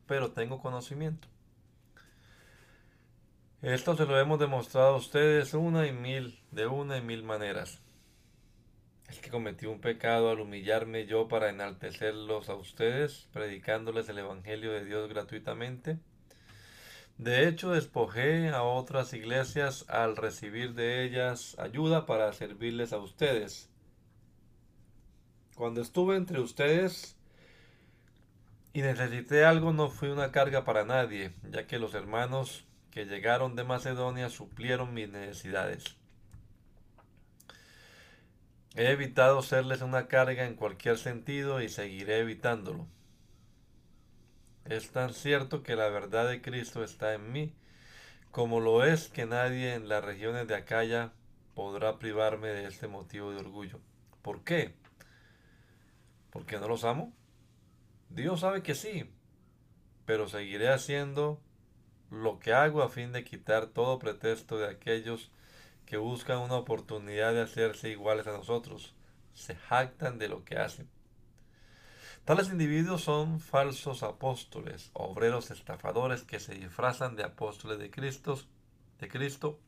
[0.07, 1.29] pero tengo conocimiento.
[3.63, 7.81] Esto se lo hemos demostrado a ustedes una y mil, de una y mil maneras.
[9.09, 14.73] Es que cometí un pecado al humillarme yo para enaltecerlos a ustedes, predicándoles el Evangelio
[14.73, 16.01] de Dios gratuitamente.
[17.19, 23.71] De hecho, despojé a otras iglesias al recibir de ellas ayuda para servirles a ustedes.
[25.55, 27.17] Cuando estuve entre ustedes
[28.73, 33.57] y necesité algo, no fui una carga para nadie, ya que los hermanos que llegaron
[33.57, 35.97] de Macedonia suplieron mis necesidades.
[38.77, 42.87] He evitado serles una carga en cualquier sentido y seguiré evitándolo.
[44.67, 47.55] Es tan cierto que la verdad de Cristo está en mí,
[48.31, 51.13] como lo es que nadie en las regiones de Acaya
[51.55, 53.81] podrá privarme de este motivo de orgullo.
[54.21, 54.75] ¿Por qué?
[56.31, 57.13] ¿Porque no los amo?
[58.11, 59.11] Dios sabe que sí,
[60.05, 61.41] pero seguiré haciendo
[62.13, 65.31] lo que hago a fin de quitar todo pretexto de aquellos
[65.87, 68.95] que buscan una oportunidad de hacerse iguales a nosotros,
[69.33, 70.91] se jactan de lo que hacen.
[72.27, 78.39] Tales individuos son falsos apóstoles, obreros estafadores que se disfrazan de apóstoles de Cristo,
[79.01, 79.59] de Cristo.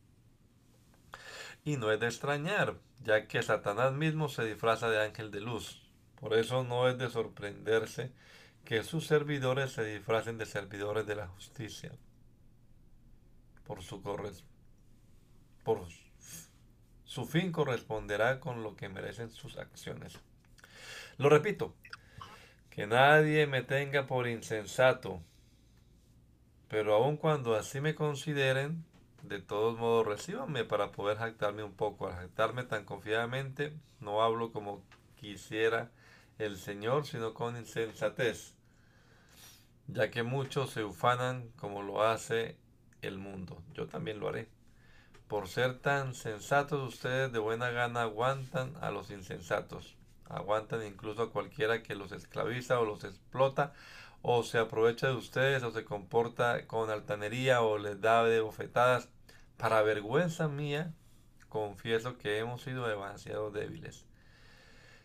[1.64, 5.80] Y no es de extrañar, ya que Satanás mismo se disfraza de ángel de luz.
[6.20, 8.12] Por eso no es de sorprenderse
[8.66, 11.90] que sus servidores se disfracen de servidores de la justicia.
[13.66, 14.02] Por su,
[15.62, 15.88] por
[17.04, 20.18] su fin corresponderá con lo que merecen sus acciones.
[21.16, 21.74] Lo repito,
[22.70, 25.22] que nadie me tenga por insensato,
[26.68, 28.84] pero aun cuando así me consideren,
[29.22, 32.08] de todos modos recíbanme para poder jactarme un poco.
[32.08, 34.82] Al jactarme tan confiadamente, no hablo como
[35.16, 35.92] quisiera
[36.38, 38.54] el Señor, sino con insensatez,
[39.86, 42.58] ya que muchos se ufanan como lo hace
[43.05, 43.62] el mundo.
[43.74, 44.48] Yo también lo haré.
[45.28, 49.96] Por ser tan sensatos, ustedes de buena gana aguantan a los insensatos
[50.28, 53.72] aguantan incluso a cualquiera que los esclaviza o los explota
[54.22, 59.09] o se aprovecha de ustedes o se comporta con altanería o les da de bofetadas.
[59.57, 60.92] Para vergüenza mía,
[61.48, 64.07] confieso que hemos sido demasiado débiles.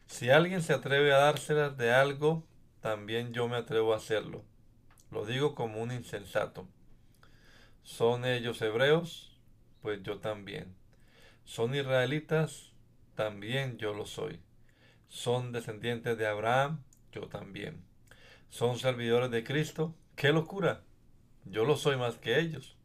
[0.07, 2.43] Si alguien se atreve a dárselas de algo,
[2.81, 4.43] también yo me atrevo a hacerlo.
[5.11, 6.67] Lo digo como un insensato.
[7.97, 9.37] ¿Son ellos hebreos?
[9.81, 10.75] Pues yo también.
[11.43, 12.71] ¿Son israelitas?
[13.15, 14.41] También yo lo soy
[15.09, 17.83] son descendientes de Abraham, yo también.
[18.49, 20.83] Son servidores de Cristo, qué locura.
[21.45, 22.77] Yo lo soy más que ellos.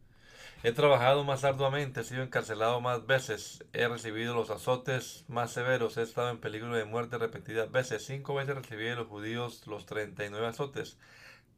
[0.62, 5.98] He trabajado más arduamente, he sido encarcelado más veces, he recibido los azotes más severos,
[5.98, 8.04] he estado en peligro de muerte repetidas veces.
[8.06, 10.96] Cinco veces recibí de los judíos los 39 azotes.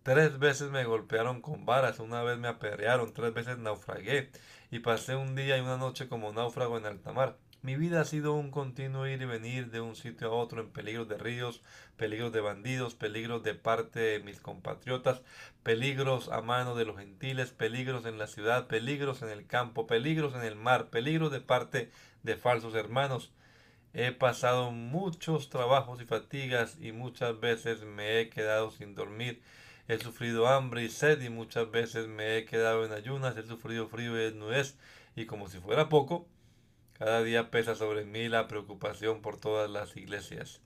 [0.06, 4.30] Tres veces me golpearon con varas, una vez me apedrearon, tres veces naufragué
[4.70, 7.38] y pasé un día y una noche como náufrago en alta mar.
[7.62, 10.70] Mi vida ha sido un continuo ir y venir de un sitio a otro en
[10.70, 11.60] peligros de ríos,
[11.96, 15.22] peligros de bandidos, peligros de parte de mis compatriotas,
[15.64, 20.36] peligros a mano de los gentiles, peligros en la ciudad, peligros en el campo, peligros
[20.36, 21.90] en el mar, peligros de parte
[22.22, 23.32] de falsos hermanos.
[23.92, 29.42] He pasado muchos trabajos y fatigas y muchas veces me he quedado sin dormir.
[29.88, 33.88] He sufrido hambre y sed y muchas veces me he quedado en ayunas, he sufrido
[33.88, 34.76] frío y desnudez.
[35.14, 36.26] Y como si fuera poco,
[36.92, 40.60] cada día pesa sobre mí la preocupación por todas las iglesias.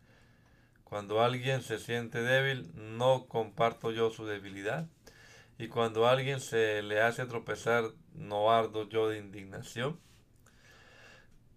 [0.85, 4.89] Cuando alguien se siente débil, no comparto yo su debilidad.
[5.59, 10.01] Y cuando alguien se le hace tropezar, no ardo yo de indignación.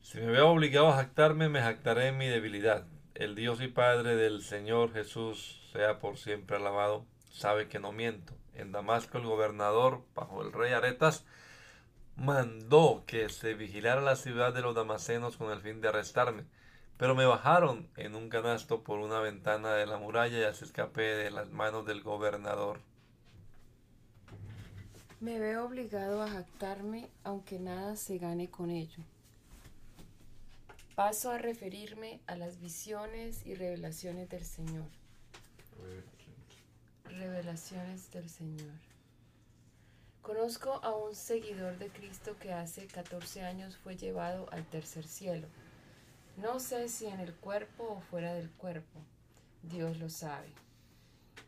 [0.01, 2.85] Si me veo obligado a jactarme, me jactaré en mi debilidad.
[3.15, 8.33] El Dios y Padre del Señor Jesús, sea por siempre alabado, sabe que no miento.
[8.53, 11.25] En Damasco el gobernador, bajo el rey Aretas,
[12.15, 16.45] mandó que se vigilara la ciudad de los damasenos con el fin de arrestarme,
[16.97, 21.01] pero me bajaron en un canasto por una ventana de la muralla y así escapé
[21.01, 22.79] de las manos del gobernador.
[25.19, 29.03] Me veo obligado a jactarme aunque nada se gane con ello.
[30.95, 34.85] Paso a referirme a las visiones y revelaciones del Señor.
[37.13, 38.73] Revelaciones del Señor.
[40.23, 45.47] Conozco a un seguidor de Cristo que hace 14 años fue llevado al tercer cielo.
[46.37, 48.99] No sé si en el cuerpo o fuera del cuerpo.
[49.61, 50.47] Dios lo sabe.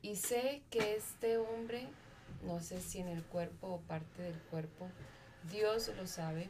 [0.02, 1.88] Y sé que este hombre,
[2.44, 4.88] no sé si en el cuerpo o parte del cuerpo,
[5.50, 6.50] Dios lo sabe,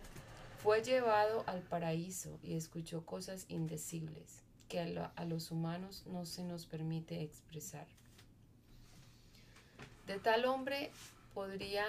[0.61, 6.43] fue llevado al paraíso y escuchó cosas indecibles que a, a los humanos no se
[6.43, 7.87] nos permite expresar.
[10.07, 10.91] De tal hombre
[11.33, 11.83] podría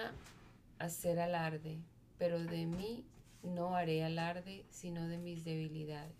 [0.78, 1.78] hacer alarde,
[2.18, 3.04] pero de mí
[3.42, 6.14] no haré alarde, sino de mis debilidades.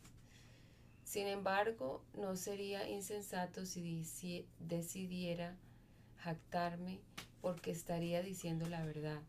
[1.05, 5.57] Sin embargo, no sería insensato si decidiera
[6.19, 7.01] jactarme
[7.41, 9.23] porque estaría diciendo la verdad,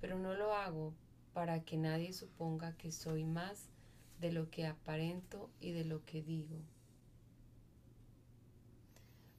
[0.00, 0.94] pero no lo hago
[1.34, 3.68] para que nadie suponga que soy más
[4.20, 6.56] de lo que aparento y de lo que digo.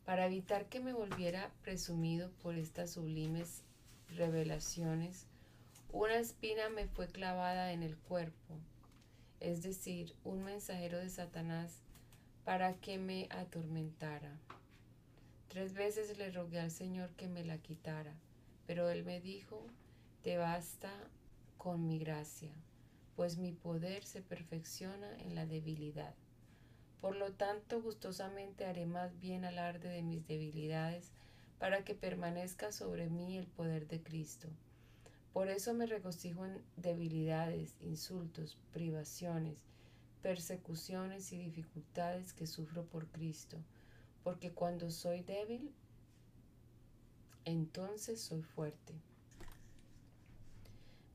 [0.09, 3.61] Para evitar que me volviera presumido por estas sublimes
[4.15, 5.27] revelaciones,
[5.91, 8.55] una espina me fue clavada en el cuerpo,
[9.39, 11.83] es decir, un mensajero de Satanás
[12.43, 14.35] para que me atormentara.
[15.47, 18.15] Tres veces le rogué al Señor que me la quitara,
[18.65, 19.63] pero Él me dijo,
[20.23, 20.91] te basta
[21.59, 22.49] con mi gracia,
[23.15, 26.15] pues mi poder se perfecciona en la debilidad.
[27.01, 31.11] Por lo tanto, gustosamente haré más bien alarde de mis debilidades
[31.57, 34.47] para que permanezca sobre mí el poder de Cristo.
[35.33, 39.57] Por eso me regocijo en debilidades, insultos, privaciones,
[40.21, 43.57] persecuciones y dificultades que sufro por Cristo,
[44.23, 45.71] porque cuando soy débil,
[47.45, 48.93] entonces soy fuerte.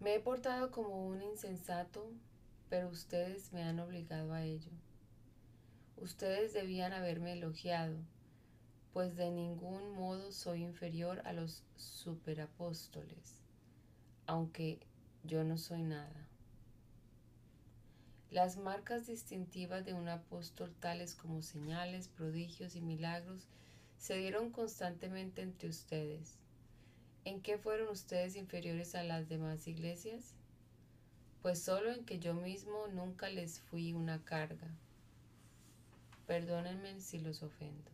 [0.00, 2.10] Me he portado como un insensato,
[2.68, 4.70] pero ustedes me han obligado a ello.
[5.96, 7.96] Ustedes debían haberme elogiado,
[8.92, 13.40] pues de ningún modo soy inferior a los superapóstoles,
[14.26, 14.80] aunque
[15.22, 16.28] yo no soy nada.
[18.30, 23.46] Las marcas distintivas de un apóstol, tales como señales, prodigios y milagros,
[23.96, 26.36] se dieron constantemente entre ustedes.
[27.24, 30.34] ¿En qué fueron ustedes inferiores a las demás iglesias?
[31.42, 34.68] Pues solo en que yo mismo nunca les fui una carga.
[36.26, 37.90] Perdónenme si los ofendo.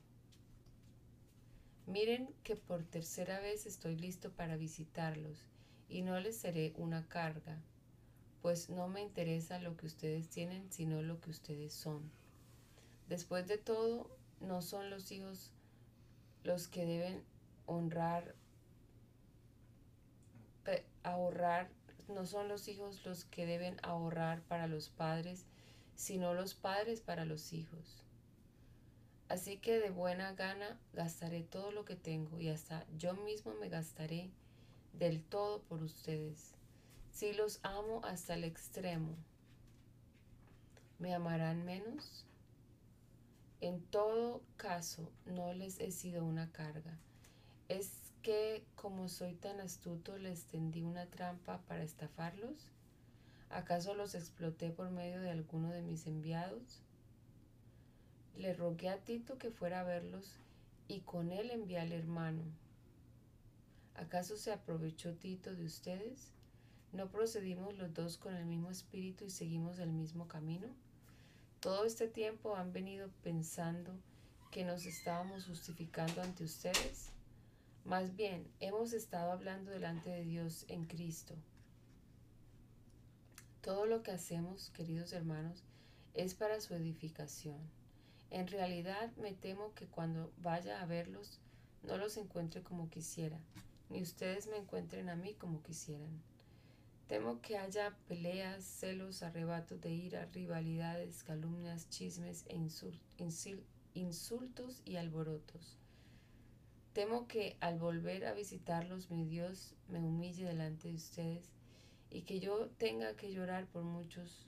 [1.86, 5.44] Miren que por tercera vez estoy listo para visitarlos
[5.88, 7.60] y no les seré una carga
[8.42, 12.10] pues no me interesa lo que ustedes tienen, sino lo que ustedes son.
[13.08, 15.52] Después de todo, no son los hijos
[16.42, 17.22] los que deben
[17.66, 18.34] honrar,
[21.02, 21.68] ahorrar,
[22.08, 25.44] no son los hijos los que deben ahorrar para los padres,
[25.94, 28.02] sino los padres para los hijos.
[29.30, 33.70] Así que de buena gana gastaré todo lo que tengo y hasta yo mismo me
[33.70, 34.28] gastaré
[34.92, 36.52] del todo por ustedes
[37.12, 39.14] si los amo hasta el extremo,
[40.98, 42.24] ¿me amarán menos?
[43.60, 46.98] En todo caso, no les he sido una carga.
[47.68, 52.68] ¿Es que como soy tan astuto les tendí una trampa para estafarlos?
[53.50, 56.80] ¿Acaso los exploté por medio de alguno de mis enviados?
[58.36, 60.36] Le rogué a Tito que fuera a verlos
[60.88, 62.42] y con él envié al hermano.
[63.94, 66.32] ¿Acaso se aprovechó Tito de ustedes?
[66.92, 70.68] ¿No procedimos los dos con el mismo espíritu y seguimos el mismo camino?
[71.60, 73.92] Todo este tiempo han venido pensando
[74.50, 77.10] que nos estábamos justificando ante ustedes.
[77.84, 81.34] Más bien, hemos estado hablando delante de Dios en Cristo.
[83.60, 85.62] Todo lo que hacemos, queridos hermanos,
[86.14, 87.58] es para su edificación.
[88.30, 91.40] En realidad me temo que cuando vaya a verlos
[91.82, 93.40] no los encuentre como quisiera,
[93.88, 96.22] ni ustedes me encuentren a mí como quisieran.
[97.08, 102.54] Temo que haya peleas, celos, arrebatos de ira, rivalidades, calumnias, chismes e
[103.94, 105.76] insultos y alborotos.
[106.92, 111.50] Temo que al volver a visitarlos mi Dios me humille delante de ustedes
[112.10, 114.46] y que yo tenga que llorar por muchos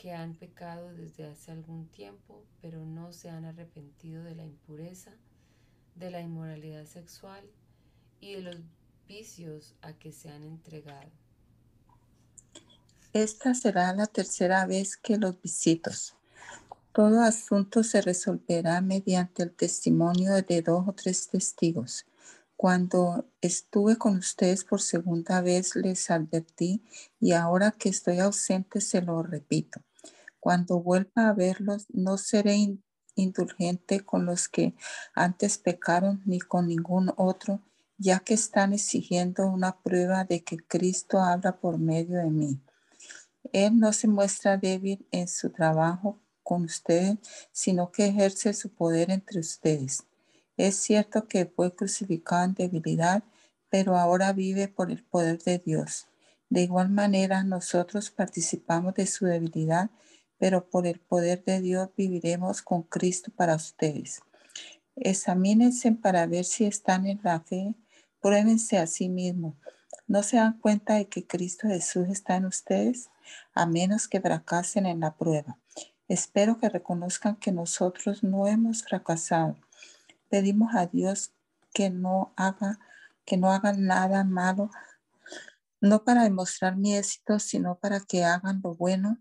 [0.00, 5.10] que han pecado desde hace algún tiempo, pero no se han arrepentido de la impureza,
[5.96, 7.44] de la inmoralidad sexual
[8.20, 8.56] y de los
[9.08, 11.10] vicios a que se han entregado.
[13.12, 15.90] Esta será la tercera vez que los visito.
[16.92, 22.06] Todo asunto se resolverá mediante el testimonio de dos o tres testigos.
[22.56, 26.82] Cuando estuve con ustedes por segunda vez les advertí
[27.18, 29.80] y ahora que estoy ausente se lo repito.
[30.40, 32.56] Cuando vuelva a verlos no seré
[33.14, 34.74] indulgente con los que
[35.14, 37.60] antes pecaron ni con ningún otro,
[37.96, 42.60] ya que están exigiendo una prueba de que Cristo habla por medio de mí.
[43.52, 47.18] Él no se muestra débil en su trabajo con ustedes,
[47.52, 50.04] sino que ejerce su poder entre ustedes.
[50.56, 53.22] Es cierto que fue crucificado en debilidad,
[53.68, 56.06] pero ahora vive por el poder de Dios.
[56.50, 59.90] De igual manera, nosotros participamos de su debilidad,
[60.38, 64.20] pero por el poder de Dios viviremos con Cristo para ustedes.
[64.96, 67.74] Examínense para ver si están en la fe,
[68.20, 69.54] pruébense a sí mismos.
[70.06, 73.10] ¿No se dan cuenta de que Cristo Jesús está en ustedes?
[73.54, 75.58] a menos que fracasen en la prueba.
[76.06, 79.56] Espero que reconozcan que nosotros no hemos fracasado.
[80.28, 81.32] Pedimos a Dios
[81.72, 82.78] que no haga
[83.24, 84.70] que no hagan nada malo,
[85.82, 89.18] no para demostrar mi éxito, sino para que hagan lo bueno,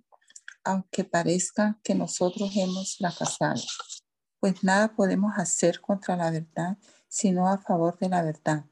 [0.67, 3.61] aunque parezca que nosotros hemos fracasado.
[4.41, 8.65] Pues nada podemos hacer contra la verdad, sino a favor de la verdad.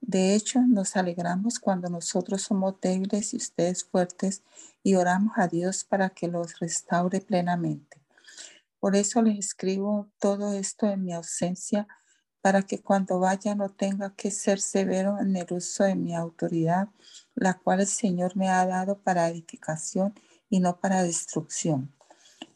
[0.00, 4.44] De hecho, nos alegramos cuando nosotros somos débiles y ustedes fuertes
[4.82, 8.00] y oramos a Dios para que los restaure plenamente.
[8.80, 11.86] Por eso les escribo todo esto en mi ausencia,
[12.40, 16.88] para que cuando vaya no tenga que ser severo en el uso de mi autoridad,
[17.34, 20.14] la cual el Señor me ha dado para edificación
[20.48, 21.92] y no para destrucción.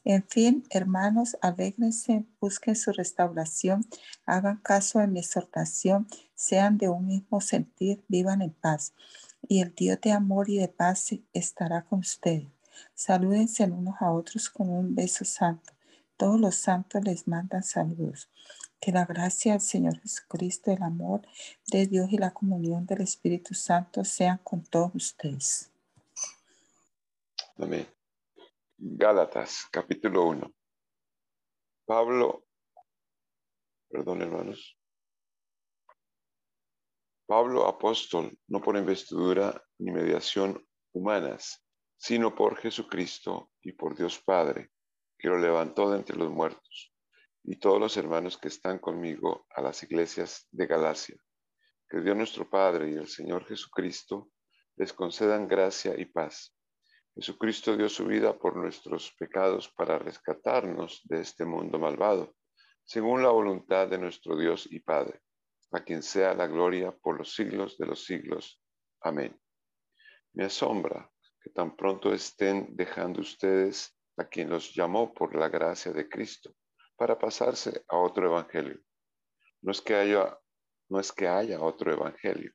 [0.04, 3.84] En fin, hermanos, alégrense, busquen su restauración,
[4.24, 8.94] hagan caso de mi exhortación, sean de un mismo sentir, vivan en paz.
[9.46, 12.48] Y el Dios de amor y de paz estará con ustedes.
[12.94, 15.72] Salúdense unos a otros con un beso santo.
[16.16, 18.30] Todos los santos les mandan saludos.
[18.80, 21.22] Que la gracia del Señor Jesucristo, el amor
[21.70, 25.69] de Dios y la comunión del Espíritu Santo sean con todos ustedes.
[27.62, 27.86] Amén.
[28.78, 30.50] Gálatas, capítulo 1.
[31.84, 32.46] Pablo,
[33.90, 34.78] perdón hermanos.
[37.26, 41.62] Pablo, apóstol, no por investidura ni mediación humanas,
[41.98, 44.70] sino por Jesucristo y por Dios Padre,
[45.18, 46.94] que lo levantó de entre los muertos,
[47.44, 51.22] y todos los hermanos que están conmigo a las iglesias de Galacia.
[51.90, 54.30] Que Dios nuestro Padre y el Señor Jesucristo
[54.76, 56.54] les concedan gracia y paz
[57.14, 62.36] Jesucristo dio su vida por nuestros pecados para rescatarnos de este mundo malvado,
[62.84, 65.20] según la voluntad de nuestro Dios y Padre,
[65.72, 68.62] a quien sea la gloria por los siglos de los siglos.
[69.00, 69.38] Amén.
[70.34, 71.10] Me asombra
[71.42, 76.54] que tan pronto estén dejando ustedes a quien los llamó por la gracia de Cristo
[76.96, 78.80] para pasarse a otro evangelio.
[79.62, 80.38] No es que haya,
[80.88, 82.52] no es que haya otro evangelio,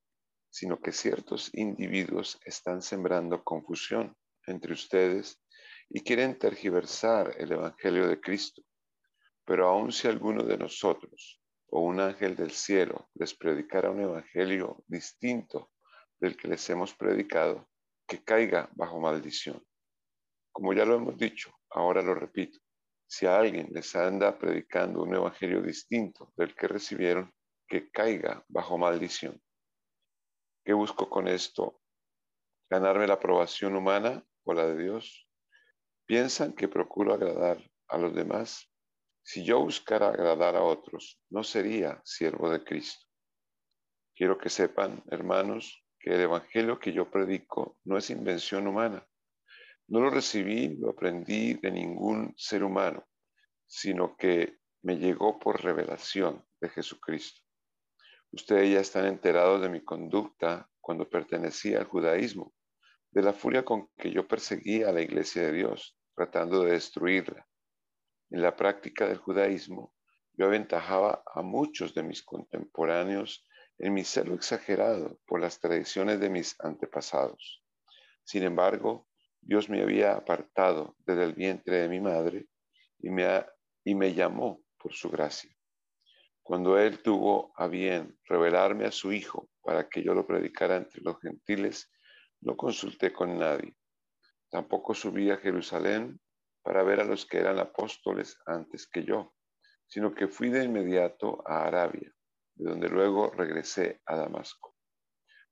[0.49, 4.15] sino que ciertos individuos están sembrando confusión
[4.47, 5.41] entre ustedes
[5.89, 8.61] y quieren tergiversar el Evangelio de Cristo.
[9.45, 14.83] Pero aun si alguno de nosotros o un ángel del cielo les predicara un Evangelio
[14.87, 15.71] distinto
[16.19, 17.69] del que les hemos predicado,
[18.07, 19.63] que caiga bajo maldición.
[20.51, 22.59] Como ya lo hemos dicho, ahora lo repito,
[23.07, 27.33] si a alguien les anda predicando un Evangelio distinto del que recibieron,
[27.67, 29.41] que caiga bajo maldición.
[30.63, 31.81] ¿Qué busco con esto?
[32.69, 35.27] ¿Ganarme la aprobación humana la de Dios?
[36.05, 38.71] ¿Piensan que procuro agradar a los demás?
[39.23, 43.05] Si yo buscara agradar a otros, no sería siervo de Cristo.
[44.15, 49.05] Quiero que sepan, hermanos, que el Evangelio que yo predico no es invención humana.
[49.87, 53.05] No lo recibí, lo aprendí de ningún ser humano,
[53.65, 57.41] sino que me llegó por revelación de Jesucristo.
[58.31, 62.53] Ustedes ya están enterados de mi conducta cuando pertenecía al judaísmo
[63.15, 67.47] de la furia con que yo perseguía a la iglesia de Dios, tratando de destruirla.
[68.29, 69.93] En la práctica del judaísmo,
[70.33, 73.47] yo aventajaba a muchos de mis contemporáneos
[73.77, 77.63] en mi celo exagerado por las tradiciones de mis antepasados.
[78.25, 79.07] Sin embargo,
[79.39, 82.47] Dios me había apartado desde el vientre de mi madre
[82.99, 83.45] y me,
[83.85, 85.55] y me llamó por su gracia.
[86.43, 91.01] Cuando Él tuvo a bien revelarme a su Hijo para que yo lo predicara entre
[91.01, 91.89] los gentiles,
[92.45, 93.75] no consulté con nadie.
[94.51, 96.19] Tampoco subí a Jerusalén
[96.63, 99.33] para ver a los que eran apóstoles antes que yo,
[99.87, 102.13] sino que fui de inmediato a Arabia,
[102.55, 104.75] de donde luego regresé a Damasco.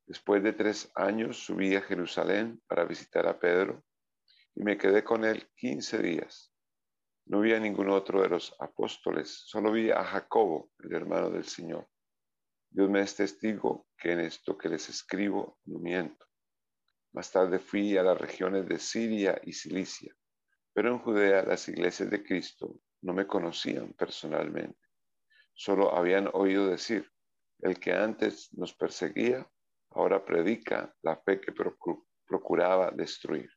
[0.05, 3.83] Después de tres años subí a Jerusalén para visitar a Pedro
[4.55, 6.53] y me quedé con él quince días.
[7.25, 11.45] No vi a ningún otro de los apóstoles, solo vi a Jacobo, el hermano del
[11.45, 11.87] Señor.
[12.69, 16.23] Dios me es testigo que en esto que les escribo no miento.
[17.13, 20.15] Más tarde fui a las regiones de Siria y Cilicia,
[20.73, 24.79] pero en Judea las iglesias de Cristo no me conocían personalmente.
[25.53, 27.07] Solo habían oído decir,
[27.59, 29.47] el que antes nos perseguía,
[29.91, 31.53] ahora predica la fe que
[32.25, 33.49] procuraba destruir.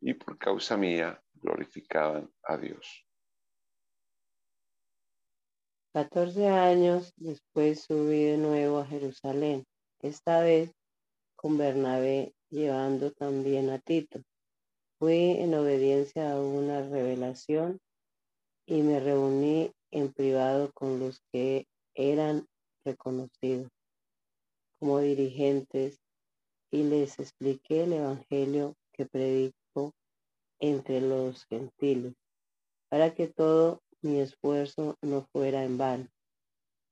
[0.00, 3.06] Y por causa mía glorificaban a Dios.
[5.92, 9.64] Catorce años después subí de nuevo a Jerusalén,
[10.00, 10.72] esta vez
[11.34, 14.22] con Bernabé llevando también a Tito.
[14.98, 17.80] Fui en obediencia a una revelación
[18.64, 22.46] y me reuní en privado con los que eran
[22.84, 23.68] reconocidos
[24.78, 25.98] como dirigentes
[26.70, 29.92] y les expliqué el Evangelio que predico
[30.60, 32.14] entre los gentiles,
[32.88, 36.08] para que todo mi esfuerzo no fuera en vano.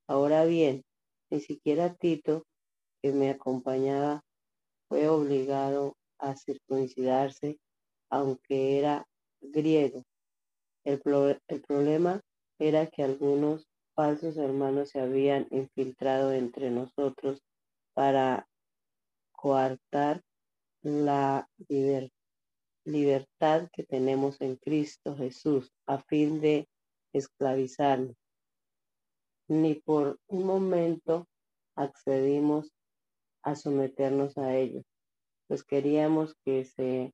[0.08, 0.82] Ahora bien,
[1.30, 2.44] ni siquiera Tito,
[3.00, 4.22] que me acompañaba,
[4.92, 7.58] fue obligado a circuncidarse,
[8.10, 9.08] aunque era
[9.40, 10.04] griego.
[10.84, 11.00] El,
[11.48, 12.20] el problema
[12.58, 17.40] era que algunos falsos hermanos se habían infiltrado entre nosotros
[17.94, 18.46] para
[19.34, 20.20] coartar
[20.82, 21.48] la
[22.84, 26.68] libertad que tenemos en Cristo Jesús a fin de
[27.14, 28.14] esclavizarnos.
[29.48, 31.26] Ni por un momento
[31.76, 32.70] accedimos
[33.42, 34.84] a someternos a ellos,
[35.48, 37.12] pues queríamos que se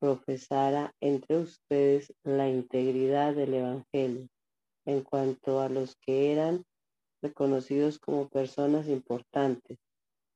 [0.00, 4.28] profesara entre ustedes la integridad del Evangelio
[4.86, 6.64] en cuanto a los que eran
[7.20, 9.78] reconocidos como personas importantes,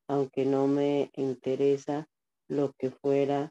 [0.09, 2.07] aunque no me interesa
[2.49, 3.51] lo que fuera,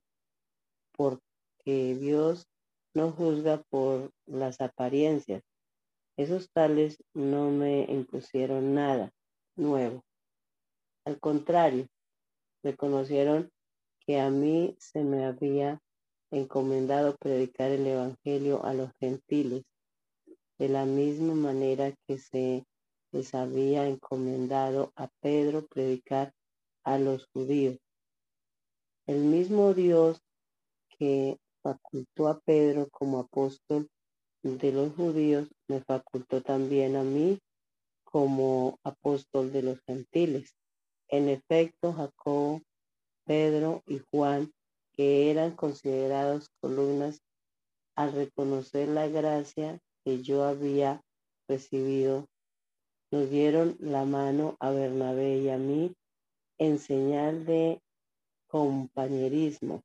[0.91, 2.45] porque Dios
[2.93, 5.43] no juzga por las apariencias.
[6.17, 9.11] Esos tales no me impusieron nada
[9.55, 10.03] nuevo.
[11.05, 11.87] Al contrario,
[12.63, 13.51] reconocieron
[14.05, 15.81] que a mí se me había
[16.31, 19.63] encomendado predicar el Evangelio a los gentiles,
[20.57, 22.65] de la misma manera que se
[23.11, 26.33] les había encomendado a Pedro predicar
[26.83, 27.77] a los judíos.
[29.07, 30.21] El mismo Dios
[30.97, 33.89] que facultó a Pedro como apóstol
[34.43, 37.39] de los judíos, me facultó también a mí
[38.03, 40.55] como apóstol de los gentiles.
[41.11, 42.61] En efecto, Jacob,
[43.25, 44.51] Pedro y Juan,
[44.93, 47.21] que eran considerados columnas,
[47.95, 51.03] al reconocer la gracia que yo había
[51.49, 52.27] recibido,
[53.11, 55.93] nos dieron la mano a Bernabé y a mí
[56.57, 57.81] en señal de
[58.47, 59.83] compañerismo,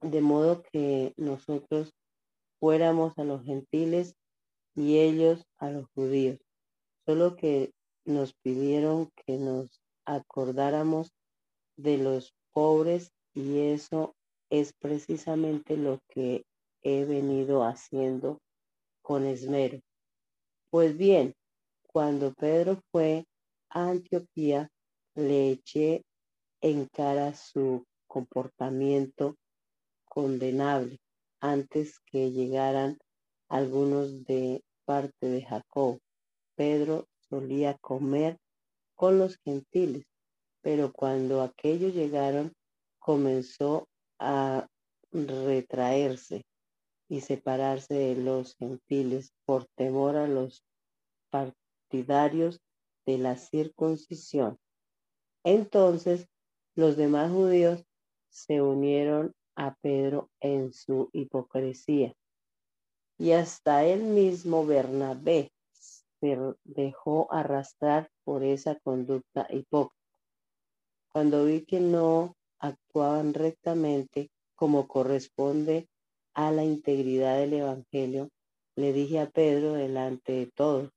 [0.00, 1.92] de modo que nosotros
[2.58, 4.14] fuéramos a los gentiles
[4.74, 6.38] y ellos a los judíos.
[7.04, 7.72] Solo que
[8.06, 11.12] nos pidieron que nos acordáramos
[11.76, 14.14] de los pobres y eso
[14.50, 16.44] es precisamente lo que
[16.82, 18.38] he venido haciendo
[19.02, 19.80] con esmero.
[20.70, 21.34] Pues bien,
[21.86, 23.24] cuando Pedro fue
[23.70, 24.70] a Antioquía,
[25.14, 26.02] le eché
[26.60, 29.36] en cara su comportamiento
[30.04, 30.98] condenable
[31.40, 32.98] antes que llegaran
[33.48, 35.98] algunos de parte de Jacob.
[36.54, 38.38] Pedro solía comer
[39.00, 40.04] con los gentiles,
[40.60, 42.52] pero cuando aquellos llegaron
[42.98, 43.88] comenzó
[44.18, 44.68] a
[45.10, 46.44] retraerse
[47.08, 50.66] y separarse de los gentiles por temor a los
[51.30, 52.60] partidarios
[53.06, 54.58] de la circuncisión.
[55.44, 56.28] Entonces
[56.74, 57.82] los demás judíos
[58.28, 62.12] se unieron a Pedro en su hipocresía
[63.16, 70.06] y hasta él mismo Bernabé se dejó arrastrar por esa conducta hipócrita.
[71.12, 75.88] Cuando vi que no actuaban rectamente como corresponde
[76.34, 78.28] a la integridad del Evangelio,
[78.76, 80.90] le dije a Pedro delante de todos,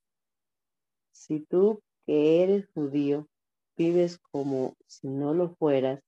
[1.11, 3.27] si tú que eres judío
[3.75, 6.01] vives como si no lo fueras,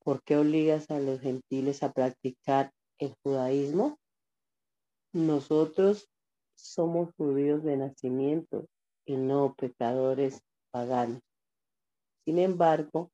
[0.00, 3.98] ¿por qué obligas a los gentiles a practicar el judaísmo?
[5.14, 6.06] Nosotros
[6.54, 8.66] somos judíos de nacimiento
[9.04, 10.40] y no pecadores
[10.70, 11.20] paganos.
[12.24, 13.10] Sin embargo,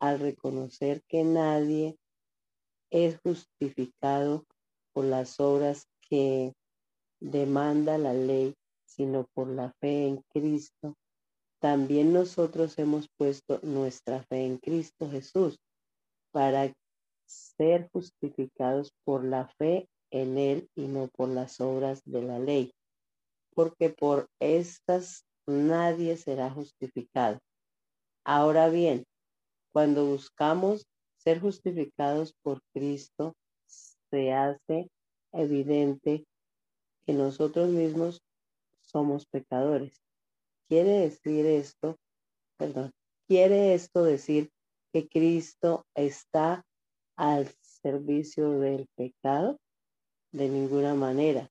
[0.00, 1.98] al reconocer que nadie
[2.90, 4.44] es justificado
[4.92, 6.54] por las obras que
[7.20, 8.54] demanda la ley,
[8.86, 10.96] sino por la fe en Cristo,
[11.60, 15.58] también nosotros hemos puesto nuestra fe en Cristo Jesús
[16.30, 16.72] para
[17.26, 22.72] ser justificados por la fe en Él y no por las obras de la ley,
[23.58, 27.40] porque por estas nadie será justificado.
[28.24, 29.02] Ahora bien,
[29.72, 30.86] cuando buscamos
[31.16, 33.34] ser justificados por Cristo,
[33.66, 34.88] se hace
[35.32, 36.24] evidente
[37.04, 38.20] que nosotros mismos
[38.80, 40.04] somos pecadores.
[40.68, 41.96] Quiere decir esto,
[42.58, 42.92] perdón,
[43.26, 44.50] quiere esto decir
[44.92, 46.62] que Cristo está
[47.16, 49.58] al servicio del pecado?
[50.30, 51.50] De ninguna manera.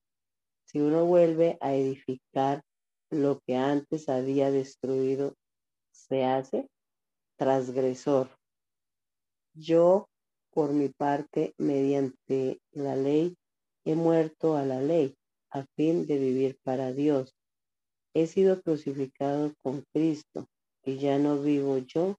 [0.70, 2.62] Si uno vuelve a edificar
[3.10, 5.34] lo que antes había destruido,
[5.90, 6.68] se hace
[7.38, 8.28] transgresor.
[9.54, 10.10] Yo,
[10.50, 13.34] por mi parte, mediante la ley,
[13.86, 15.16] he muerto a la ley
[15.48, 17.34] a fin de vivir para Dios.
[18.12, 20.48] He sido crucificado con Cristo
[20.84, 22.16] y ya no vivo yo,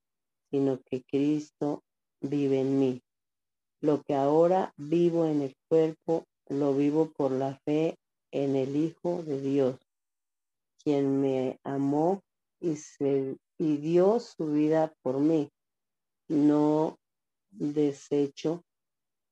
[0.49, 1.83] sino que Cristo
[2.19, 3.03] vive en mí.
[3.79, 7.95] Lo que ahora vivo en el cuerpo, lo vivo por la fe
[8.31, 9.79] en el Hijo de Dios,
[10.83, 12.21] quien me amó
[12.59, 15.49] y, se, y dio su vida por mí.
[16.27, 16.97] No
[17.49, 18.63] desecho,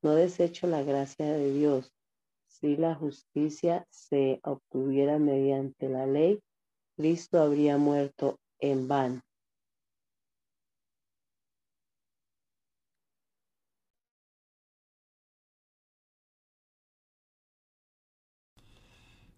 [0.02, 1.92] no desecho la gracia de Dios.
[2.46, 6.40] Si la justicia se obtuviera mediante la ley,
[6.96, 9.22] Cristo habría muerto en vano.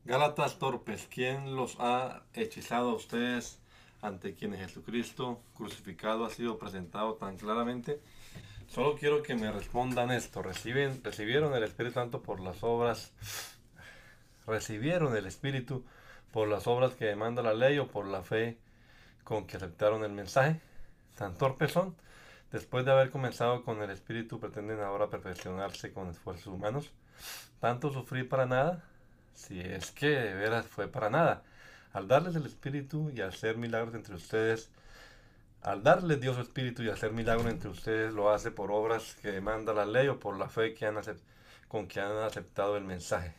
[0.04, 3.58] Gálatas torpes, ¿quién los ha hechizado a ustedes
[4.00, 8.00] ante quienes Jesucristo crucificado ha sido presentado tan claramente?
[8.68, 10.42] Solo quiero que me respondan esto.
[10.42, 13.12] ¿Reciben, ¿Recibieron el Espíritu Santo por las obras?
[14.46, 15.84] ¿Recibieron el Espíritu
[16.32, 18.56] por las obras que demanda la ley o por la fe
[19.22, 20.60] con que aceptaron el mensaje?
[21.18, 21.94] ¿Tan torpes son?
[22.52, 26.90] Después de haber comenzado con el Espíritu, pretenden ahora perfeccionarse con esfuerzos humanos.
[27.60, 28.82] ¿Tanto sufrir para nada?
[29.40, 31.42] Si es que de veras fue para nada.
[31.92, 34.68] Al darles el Espíritu y hacer milagros entre ustedes,
[35.62, 39.32] al darle Dios su Espíritu y hacer milagros entre ustedes, lo hace por obras que
[39.32, 40.96] demanda la ley o por la fe que han
[41.68, 43.34] con que han aceptado el mensaje.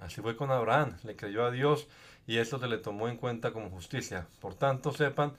[0.00, 1.86] Así fue con Abraham, le creyó a Dios
[2.26, 4.26] y esto se le tomó en cuenta como justicia.
[4.40, 5.34] Por tanto, sepan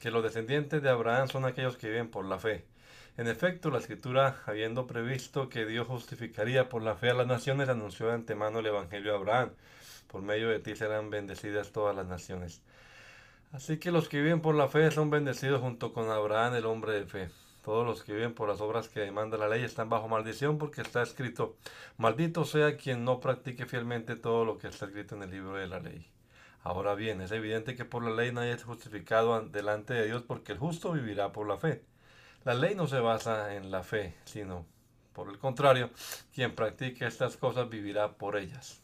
[0.00, 2.64] que los descendientes de Abraham son aquellos que viven por la fe.
[3.18, 7.68] En efecto, la escritura, habiendo previsto que Dios justificaría por la fe a las naciones,
[7.68, 9.50] anunció de antemano el Evangelio a Abraham.
[10.06, 12.62] Por medio de ti serán bendecidas todas las naciones.
[13.52, 16.92] Así que los que viven por la fe son bendecidos junto con Abraham, el hombre
[16.94, 17.28] de fe.
[17.62, 20.80] Todos los que viven por las obras que demanda la ley están bajo maldición porque
[20.80, 21.56] está escrito,
[21.98, 25.68] maldito sea quien no practique fielmente todo lo que está escrito en el libro de
[25.68, 26.10] la ley.
[26.62, 30.52] Ahora bien, es evidente que por la ley nadie es justificado delante de Dios porque
[30.52, 31.84] el justo vivirá por la fe.
[32.44, 34.66] La ley no se basa en la fe, sino,
[35.12, 35.90] por el contrario,
[36.34, 38.82] quien practique estas cosas vivirá por ellas.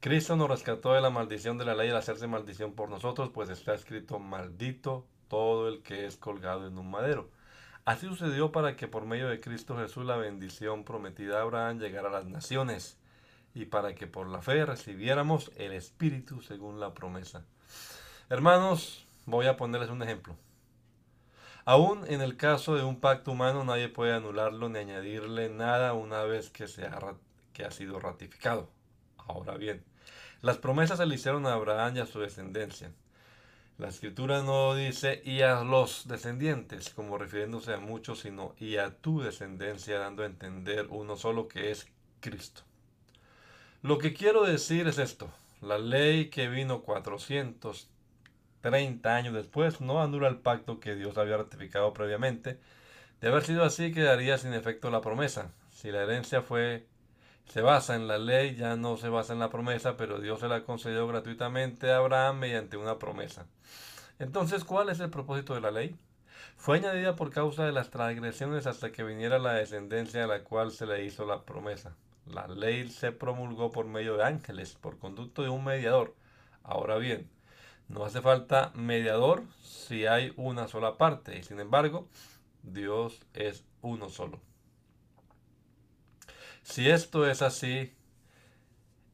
[0.00, 3.48] Cristo nos rescató de la maldición de la ley al hacerse maldición por nosotros, pues
[3.48, 7.30] está escrito maldito todo el que es colgado en un madero.
[7.86, 12.08] Así sucedió para que por medio de Cristo Jesús la bendición prometida a Abraham llegara
[12.08, 12.98] a las naciones
[13.54, 17.42] y para que por la fe recibiéramos el Espíritu según la promesa.
[18.28, 20.36] Hermanos, voy a ponerles un ejemplo.
[21.70, 26.24] Aún en el caso de un pacto humano nadie puede anularlo ni añadirle nada una
[26.24, 26.82] vez que, se
[27.52, 28.68] que ha sido ratificado.
[29.18, 29.84] Ahora bien,
[30.42, 32.90] las promesas se le hicieron a Abraham y a su descendencia.
[33.78, 38.96] La escritura no dice y a los descendientes, como refiriéndose a muchos, sino y a
[38.96, 41.86] tu descendencia, dando a entender uno solo que es
[42.18, 42.62] Cristo.
[43.82, 45.30] Lo que quiero decir es esto.
[45.60, 46.82] La ley que vino
[48.62, 52.60] 430 años después no anula el pacto que Dios había ratificado previamente.
[53.20, 55.52] De haber sido así, quedaría sin efecto la promesa.
[55.70, 56.86] Si la herencia fue
[57.46, 60.48] se basa en la ley, ya no se basa en la promesa, pero Dios se
[60.48, 63.46] la concedió gratuitamente a Abraham mediante una promesa.
[64.20, 65.96] Entonces, ¿cuál es el propósito de la ley?
[66.56, 70.70] Fue añadida por causa de las transgresiones hasta que viniera la descendencia a la cual
[70.70, 71.96] se le hizo la promesa.
[72.26, 76.14] La ley se promulgó por medio de ángeles, por conducto de un mediador.
[76.62, 77.28] Ahora bien,
[77.90, 82.08] no hace falta mediador si hay una sola parte, y sin embargo,
[82.62, 84.40] Dios es uno solo.
[86.62, 87.92] Si esto es así,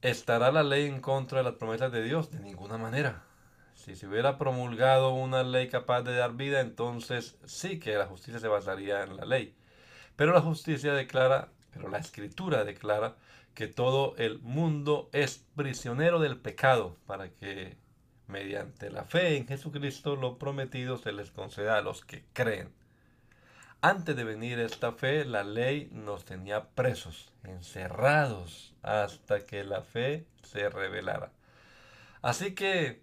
[0.03, 2.31] ¿estará la ley en contra de las promesas de Dios?
[2.31, 3.25] De ninguna manera.
[3.75, 8.41] Si se hubiera promulgado una ley capaz de dar vida, entonces sí que la justicia
[8.41, 9.57] se basaría en la ley.
[10.17, 13.17] Pero la justicia declara, pero la escritura declara
[13.55, 17.79] que todo el mundo es prisionero del pecado para que
[18.29, 22.73] mediante la fe en Jesucristo lo prometido se les conceda a los que creen.
[23.83, 30.27] Antes de venir esta fe, la ley nos tenía presos, encerrados, hasta que la fe
[30.43, 31.31] se revelara.
[32.23, 33.01] Así que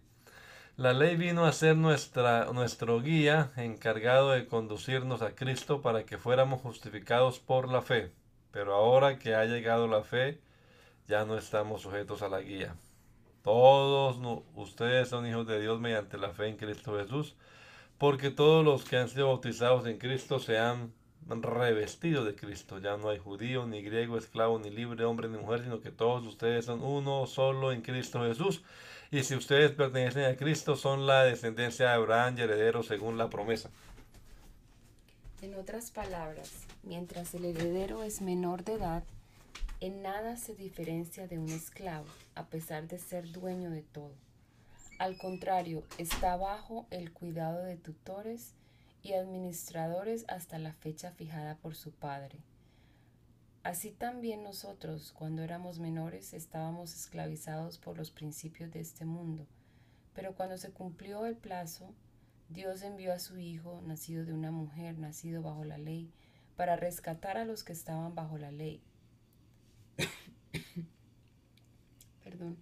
[0.76, 6.17] la ley vino a ser nuestra, nuestro guía encargado de conducirnos a Cristo para que
[6.17, 8.11] fuéramos justificados por la fe.
[8.51, 10.41] Pero ahora que ha llegado la fe,
[11.07, 12.76] ya no estamos sujetos a la guía.
[13.43, 17.35] Todos ustedes son hijos de Dios mediante la fe en Cristo Jesús
[18.03, 20.91] porque todos los que han sido bautizados en Cristo se han
[21.25, 22.79] revestido de Cristo.
[22.79, 26.25] Ya no hay judío, ni griego, esclavo, ni libre, hombre, ni mujer, sino que todos
[26.25, 28.61] ustedes son uno solo en Cristo Jesús.
[29.09, 33.29] Y si ustedes pertenecen a Cristo, son la descendencia de Abraham y herederos según la
[33.29, 33.69] promesa.
[35.41, 36.51] En otras palabras,
[36.83, 39.03] mientras el heredero es menor de edad,
[39.86, 44.13] en nada se diferencia de un esclavo, a pesar de ser dueño de todo
[44.99, 48.53] al contrario, está bajo el cuidado de tutores
[49.01, 52.39] y administradores hasta la fecha fijada por su padre.
[53.63, 59.45] Así también nosotros, cuando éramos menores, estábamos esclavizados por los principios de este mundo.
[60.13, 61.93] Pero cuando se cumplió el plazo,
[62.47, 66.13] Dios envió a su Hijo, nacido de una mujer, nacido bajo la ley,
[66.55, 68.81] para rescatar a los que estaban bajo la ley.
[72.34, 72.57] Perdón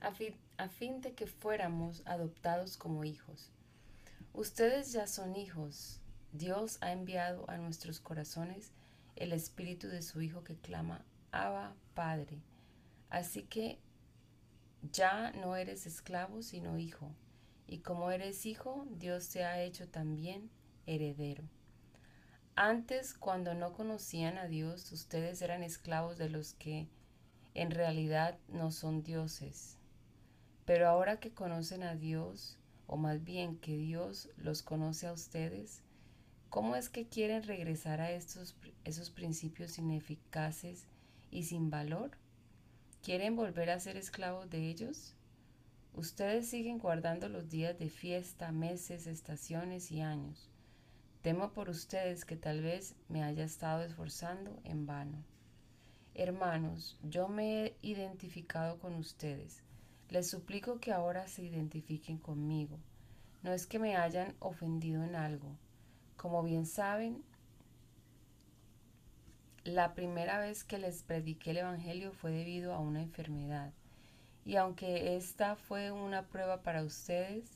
[0.00, 3.50] a fin, de que fuéramos adoptados como hijos.
[4.32, 6.00] Ustedes ya son hijos.
[6.32, 8.72] Dios ha enviado a nuestros corazones
[9.16, 12.38] el espíritu de su Hijo que clama, Abba, Padre.
[13.10, 13.78] Así que
[14.92, 17.10] ya no eres esclavo, sino hijo.
[17.66, 20.50] Y como eres hijo, Dios te ha hecho también
[20.86, 21.42] heredero.
[22.54, 26.88] Antes, cuando no conocían a Dios, ustedes eran esclavos de los que
[27.60, 29.76] en realidad no son dioses.
[30.64, 35.82] Pero ahora que conocen a Dios, o más bien que Dios los conoce a ustedes,
[36.50, 40.86] ¿cómo es que quieren regresar a estos, esos principios ineficaces
[41.30, 42.10] y sin valor?
[43.02, 45.14] ¿Quieren volver a ser esclavos de ellos?
[45.94, 50.48] Ustedes siguen guardando los días de fiesta, meses, estaciones y años
[51.22, 55.24] Temo por ustedes que tal vez me haya estado esforzando en vano.
[56.20, 59.62] Hermanos, yo me he identificado con ustedes.
[60.10, 62.76] Les suplico que ahora se identifiquen conmigo.
[63.44, 65.54] No es que me hayan ofendido en algo.
[66.16, 67.22] Como bien saben,
[69.62, 73.72] la primera vez que les prediqué el Evangelio fue debido a una enfermedad.
[74.44, 77.48] Y aunque esta fue una prueba para ustedes,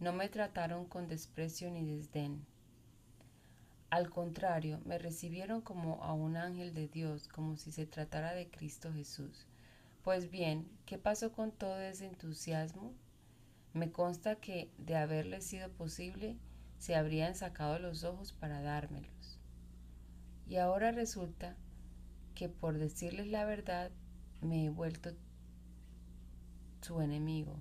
[0.00, 2.44] no me trataron con desprecio ni desdén.
[3.94, 8.50] Al contrario, me recibieron como a un ángel de Dios, como si se tratara de
[8.50, 9.46] Cristo Jesús.
[10.02, 12.92] Pues bien, ¿qué pasó con todo ese entusiasmo?
[13.72, 16.36] Me consta que, de haberle sido posible,
[16.80, 19.38] se habrían sacado los ojos para dármelos.
[20.48, 21.54] Y ahora resulta
[22.34, 23.92] que, por decirles la verdad,
[24.40, 25.12] me he vuelto
[26.80, 27.60] su enemigo.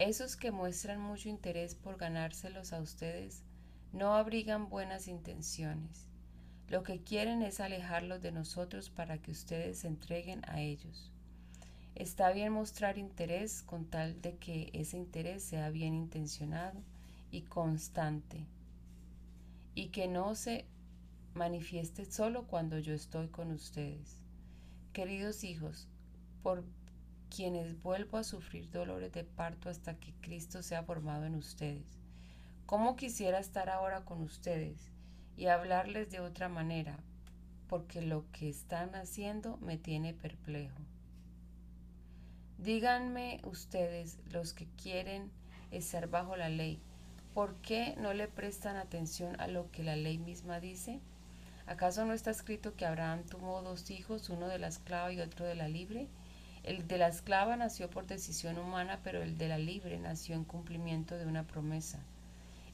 [0.00, 3.44] Esos que muestran mucho interés por ganárselos a ustedes
[3.92, 6.06] no abrigan buenas intenciones.
[6.68, 11.10] Lo que quieren es alejarlos de nosotros para que ustedes se entreguen a ellos.
[11.94, 16.80] Está bien mostrar interés con tal de que ese interés sea bien intencionado
[17.30, 18.44] y constante
[19.74, 20.66] y que no se
[21.34, 24.18] manifieste solo cuando yo estoy con ustedes.
[24.92, 25.88] Queridos hijos,
[26.42, 26.64] por
[27.34, 31.97] quienes vuelvo a sufrir dolores de parto hasta que Cristo sea formado en ustedes
[32.68, 34.90] ¿Cómo quisiera estar ahora con ustedes
[35.38, 36.98] y hablarles de otra manera?
[37.66, 40.76] Porque lo que están haciendo me tiene perplejo.
[42.58, 45.30] Díganme ustedes, los que quieren
[45.70, 46.78] estar bajo la ley,
[47.32, 51.00] ¿por qué no le prestan atención a lo que la ley misma dice?
[51.64, 55.46] ¿Acaso no está escrito que Abraham tuvo dos hijos, uno de la esclava y otro
[55.46, 56.06] de la libre?
[56.64, 60.44] El de la esclava nació por decisión humana, pero el de la libre nació en
[60.44, 61.98] cumplimiento de una promesa.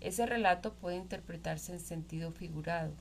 [0.05, 2.93] Ese relato puede interpretarse en sentido figurado.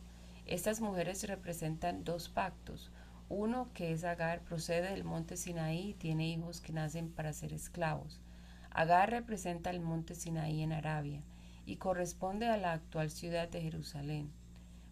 [0.45, 2.91] Estas mujeres representan dos pactos.
[3.27, 7.51] Uno, que es Agar, procede del monte Sinaí y tiene hijos que nacen para ser
[7.51, 8.21] esclavos.
[8.71, 11.21] Agar representa el monte Sinaí en Arabia
[11.65, 14.31] y corresponde a la actual ciudad de Jerusalén,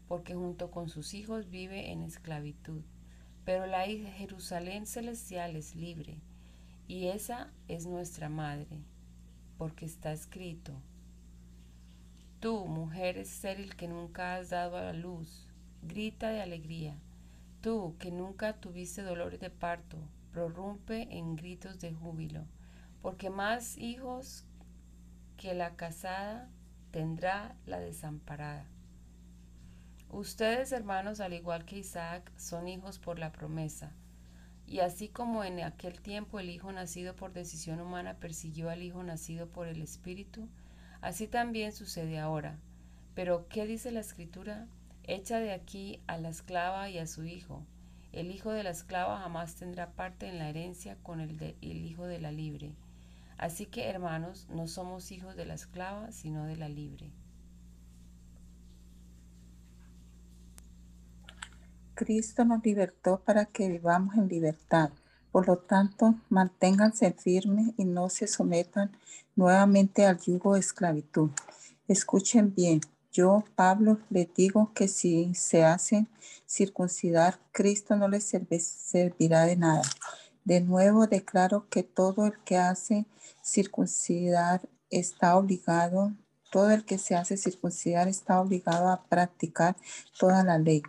[0.09, 2.81] porque junto con sus hijos vive en esclavitud.
[3.45, 6.17] Pero la Jerusalén celestial es libre,
[6.89, 8.83] y esa es nuestra madre,
[9.57, 10.73] porque está escrito,
[12.41, 15.47] Tú, mujer estéril que nunca has dado a la luz,
[15.83, 16.99] grita de alegría.
[17.61, 19.99] Tú, que nunca tuviste dolores de parto,
[20.31, 22.47] prorrumpe en gritos de júbilo,
[23.03, 24.43] porque más hijos
[25.37, 26.49] que la casada
[26.89, 28.65] tendrá la desamparada.
[30.09, 33.91] Ustedes, hermanos, al igual que Isaac, son hijos por la promesa.
[34.65, 39.03] Y así como en aquel tiempo el hijo nacido por decisión humana persiguió al hijo
[39.03, 40.49] nacido por el Espíritu,
[41.01, 42.57] Así también sucede ahora.
[43.15, 44.67] Pero, ¿qué dice la escritura?
[45.03, 47.63] Echa de aquí a la esclava y a su hijo.
[48.11, 52.05] El hijo de la esclava jamás tendrá parte en la herencia con el, de, hijo
[52.05, 52.75] de la libre.
[53.37, 57.09] Así que, hermanos, no somos hijos de la esclava, sino de la libre.
[61.95, 64.91] Cristo nos libertó para que vivamos en libertad.
[65.31, 68.91] Por lo tanto, manténganse firmes y no se sometan
[69.35, 71.29] nuevamente al yugo de esclavitud.
[71.87, 72.81] Escuchen bien,
[73.13, 76.07] yo, Pablo, les digo que si se hacen
[76.47, 78.23] circuncidar, Cristo no les
[78.59, 79.81] servirá de nada.
[80.43, 83.05] De nuevo declaro que todo el que hace
[83.43, 86.13] circuncidar está obligado,
[86.51, 89.75] todo el que se hace circuncidar está obligado a practicar
[90.17, 90.81] toda la ley.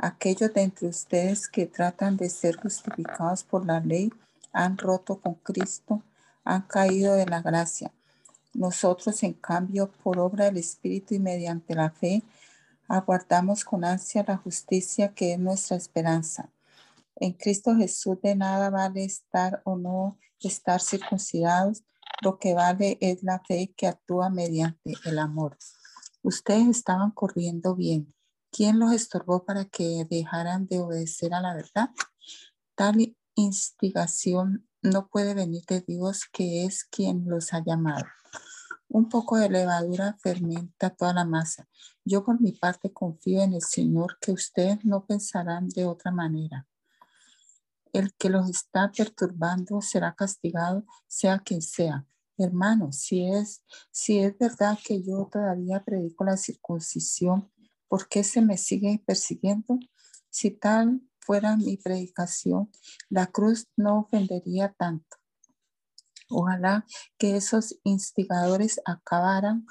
[0.00, 4.12] Aquellos de entre ustedes que tratan de ser justificados por la ley
[4.52, 6.04] han roto con Cristo,
[6.44, 7.92] han caído de la gracia.
[8.54, 12.22] Nosotros, en cambio, por obra del Espíritu y mediante la fe,
[12.86, 16.48] aguardamos con ansia la justicia que es nuestra esperanza.
[17.16, 21.82] En Cristo Jesús de nada vale estar o no estar circuncidados,
[22.22, 25.58] lo que vale es la fe que actúa mediante el amor.
[26.22, 28.14] Ustedes estaban corriendo bien
[28.50, 31.90] ¿Quién los estorbó para que dejaran de obedecer a la verdad?
[32.74, 38.04] Tal instigación no puede venir de Dios, que es quien los ha llamado.
[38.88, 41.68] Un poco de levadura fermenta toda la masa.
[42.04, 46.66] Yo por mi parte confío en el Señor que ustedes no pensarán de otra manera.
[47.92, 52.06] El que los está perturbando será castigado, sea quien sea.
[52.38, 57.50] Hermano, si es, si es verdad que yo todavía predico la circuncisión,
[57.88, 59.78] ¿por qué se me sigue persiguiendo?
[60.30, 62.70] Si tal fuera mi predicación,
[63.08, 65.16] la cruz no ofendería tanto.
[66.30, 66.84] Ojalá
[67.16, 69.66] que esos instigadores acabaran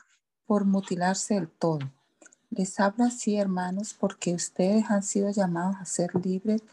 [0.46, 1.80] por mutilarse del todo.
[2.50, 6.64] Les hablo así, hermanos, porque ustedes han sido llamados a ser libres,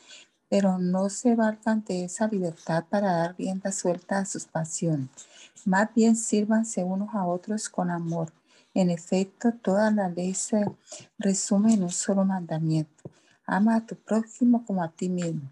[0.48, 5.10] pero no se valgan de esa libertad para dar rienda suelta a sus pasiones.
[5.64, 8.32] Más bien sírvanse unos a otros con amor.
[8.74, 10.66] En efecto, toda la ley se
[11.18, 13.10] resume en un solo mandamiento.
[13.46, 15.48] Ama a tu prójimo como a ti mismo.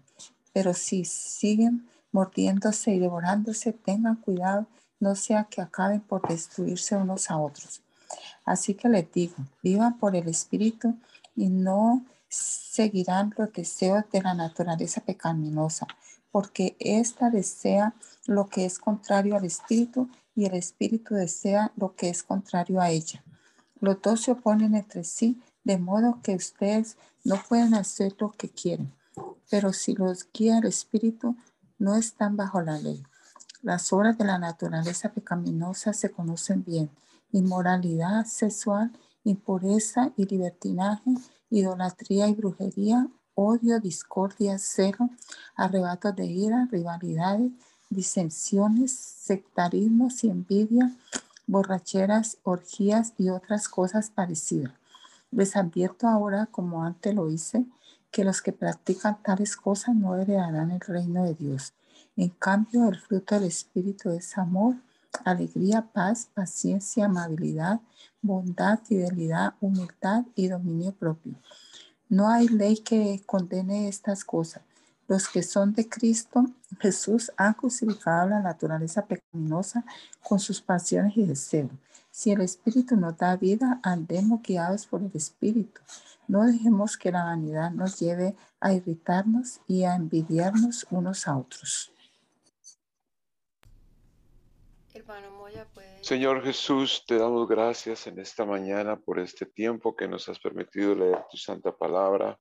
[0.51, 4.67] Pero si siguen mordiéndose y devorándose, tengan cuidado,
[4.99, 7.81] no sea que acaben por destruirse unos a otros.
[8.45, 10.95] Así que les digo, vivan por el Espíritu
[11.35, 15.87] y no seguirán los deseos de la naturaleza pecaminosa,
[16.31, 17.93] porque ésta desea
[18.25, 22.89] lo que es contrario al Espíritu y el Espíritu desea lo que es contrario a
[22.89, 23.23] ella.
[23.79, 28.49] Los dos se oponen entre sí, de modo que ustedes no pueden hacer lo que
[28.49, 28.93] quieren.
[29.49, 31.35] Pero si los guía el Espíritu,
[31.77, 33.03] no están bajo la ley.
[33.61, 36.89] Las obras de la naturaleza pecaminosa se conocen bien.
[37.31, 38.91] Inmoralidad sexual,
[39.23, 41.11] impureza y libertinaje,
[41.49, 45.09] idolatría y brujería, odio, discordia, celo,
[45.55, 47.51] arrebatos de ira, rivalidades,
[47.93, 50.91] disensiones, sectarismos y envidia,
[51.47, 54.73] borracheras, orgías y otras cosas parecidas.
[55.31, 57.65] Les advierto ahora, como antes lo hice,
[58.11, 61.73] que los que practican tales cosas no heredarán el reino de Dios.
[62.15, 64.75] En cambio, el fruto del Espíritu es amor,
[65.25, 67.79] alegría, paz, paciencia, amabilidad,
[68.21, 71.33] bondad, fidelidad, humildad y dominio propio.
[72.09, 74.61] No hay ley que condene estas cosas.
[75.13, 76.43] Los que son de Cristo
[76.79, 79.85] Jesús han crucificado la naturaleza pecaminosa
[80.23, 81.69] con sus pasiones y deseos.
[82.09, 85.81] Si el Espíritu nos da vida, andemos guiados por el Espíritu.
[86.27, 91.91] No dejemos que la vanidad nos lleve a irritarnos y a envidiarnos unos a otros.
[96.01, 100.95] Señor Jesús, te damos gracias en esta mañana por este tiempo que nos has permitido
[100.95, 102.39] leer tu santa palabra.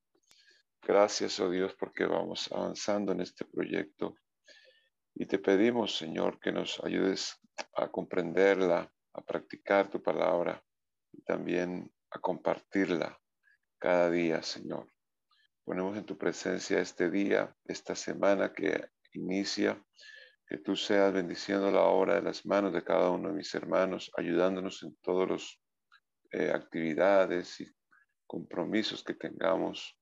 [0.85, 4.17] Gracias, oh Dios, porque vamos avanzando en este proyecto.
[5.15, 7.39] Y te pedimos, Señor, que nos ayudes
[7.77, 10.61] a comprenderla, a practicar tu palabra
[11.13, 13.17] y también a compartirla
[13.79, 14.93] cada día, Señor.
[15.65, 19.81] Ponemos en tu presencia este día, esta semana que inicia,
[20.49, 24.11] que tú seas bendiciendo la obra de las manos de cada uno de mis hermanos,
[24.17, 25.61] ayudándonos en todas las
[26.33, 27.73] eh, actividades y
[28.27, 29.97] compromisos que tengamos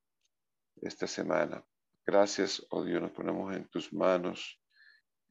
[0.82, 1.64] esta semana.
[2.06, 4.60] Gracias, oh Dios, nos ponemos en tus manos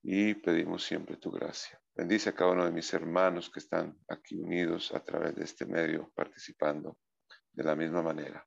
[0.04, 1.80] y pedimos siempre tu gracia.
[1.96, 5.66] Bendice a cada uno de mis hermanos que están aquí unidos a través de este
[5.66, 6.98] medio, participando
[7.52, 8.46] de la misma manera.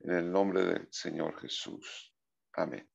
[0.00, 2.14] En el nombre del Señor Jesús.
[2.54, 2.89] Amén.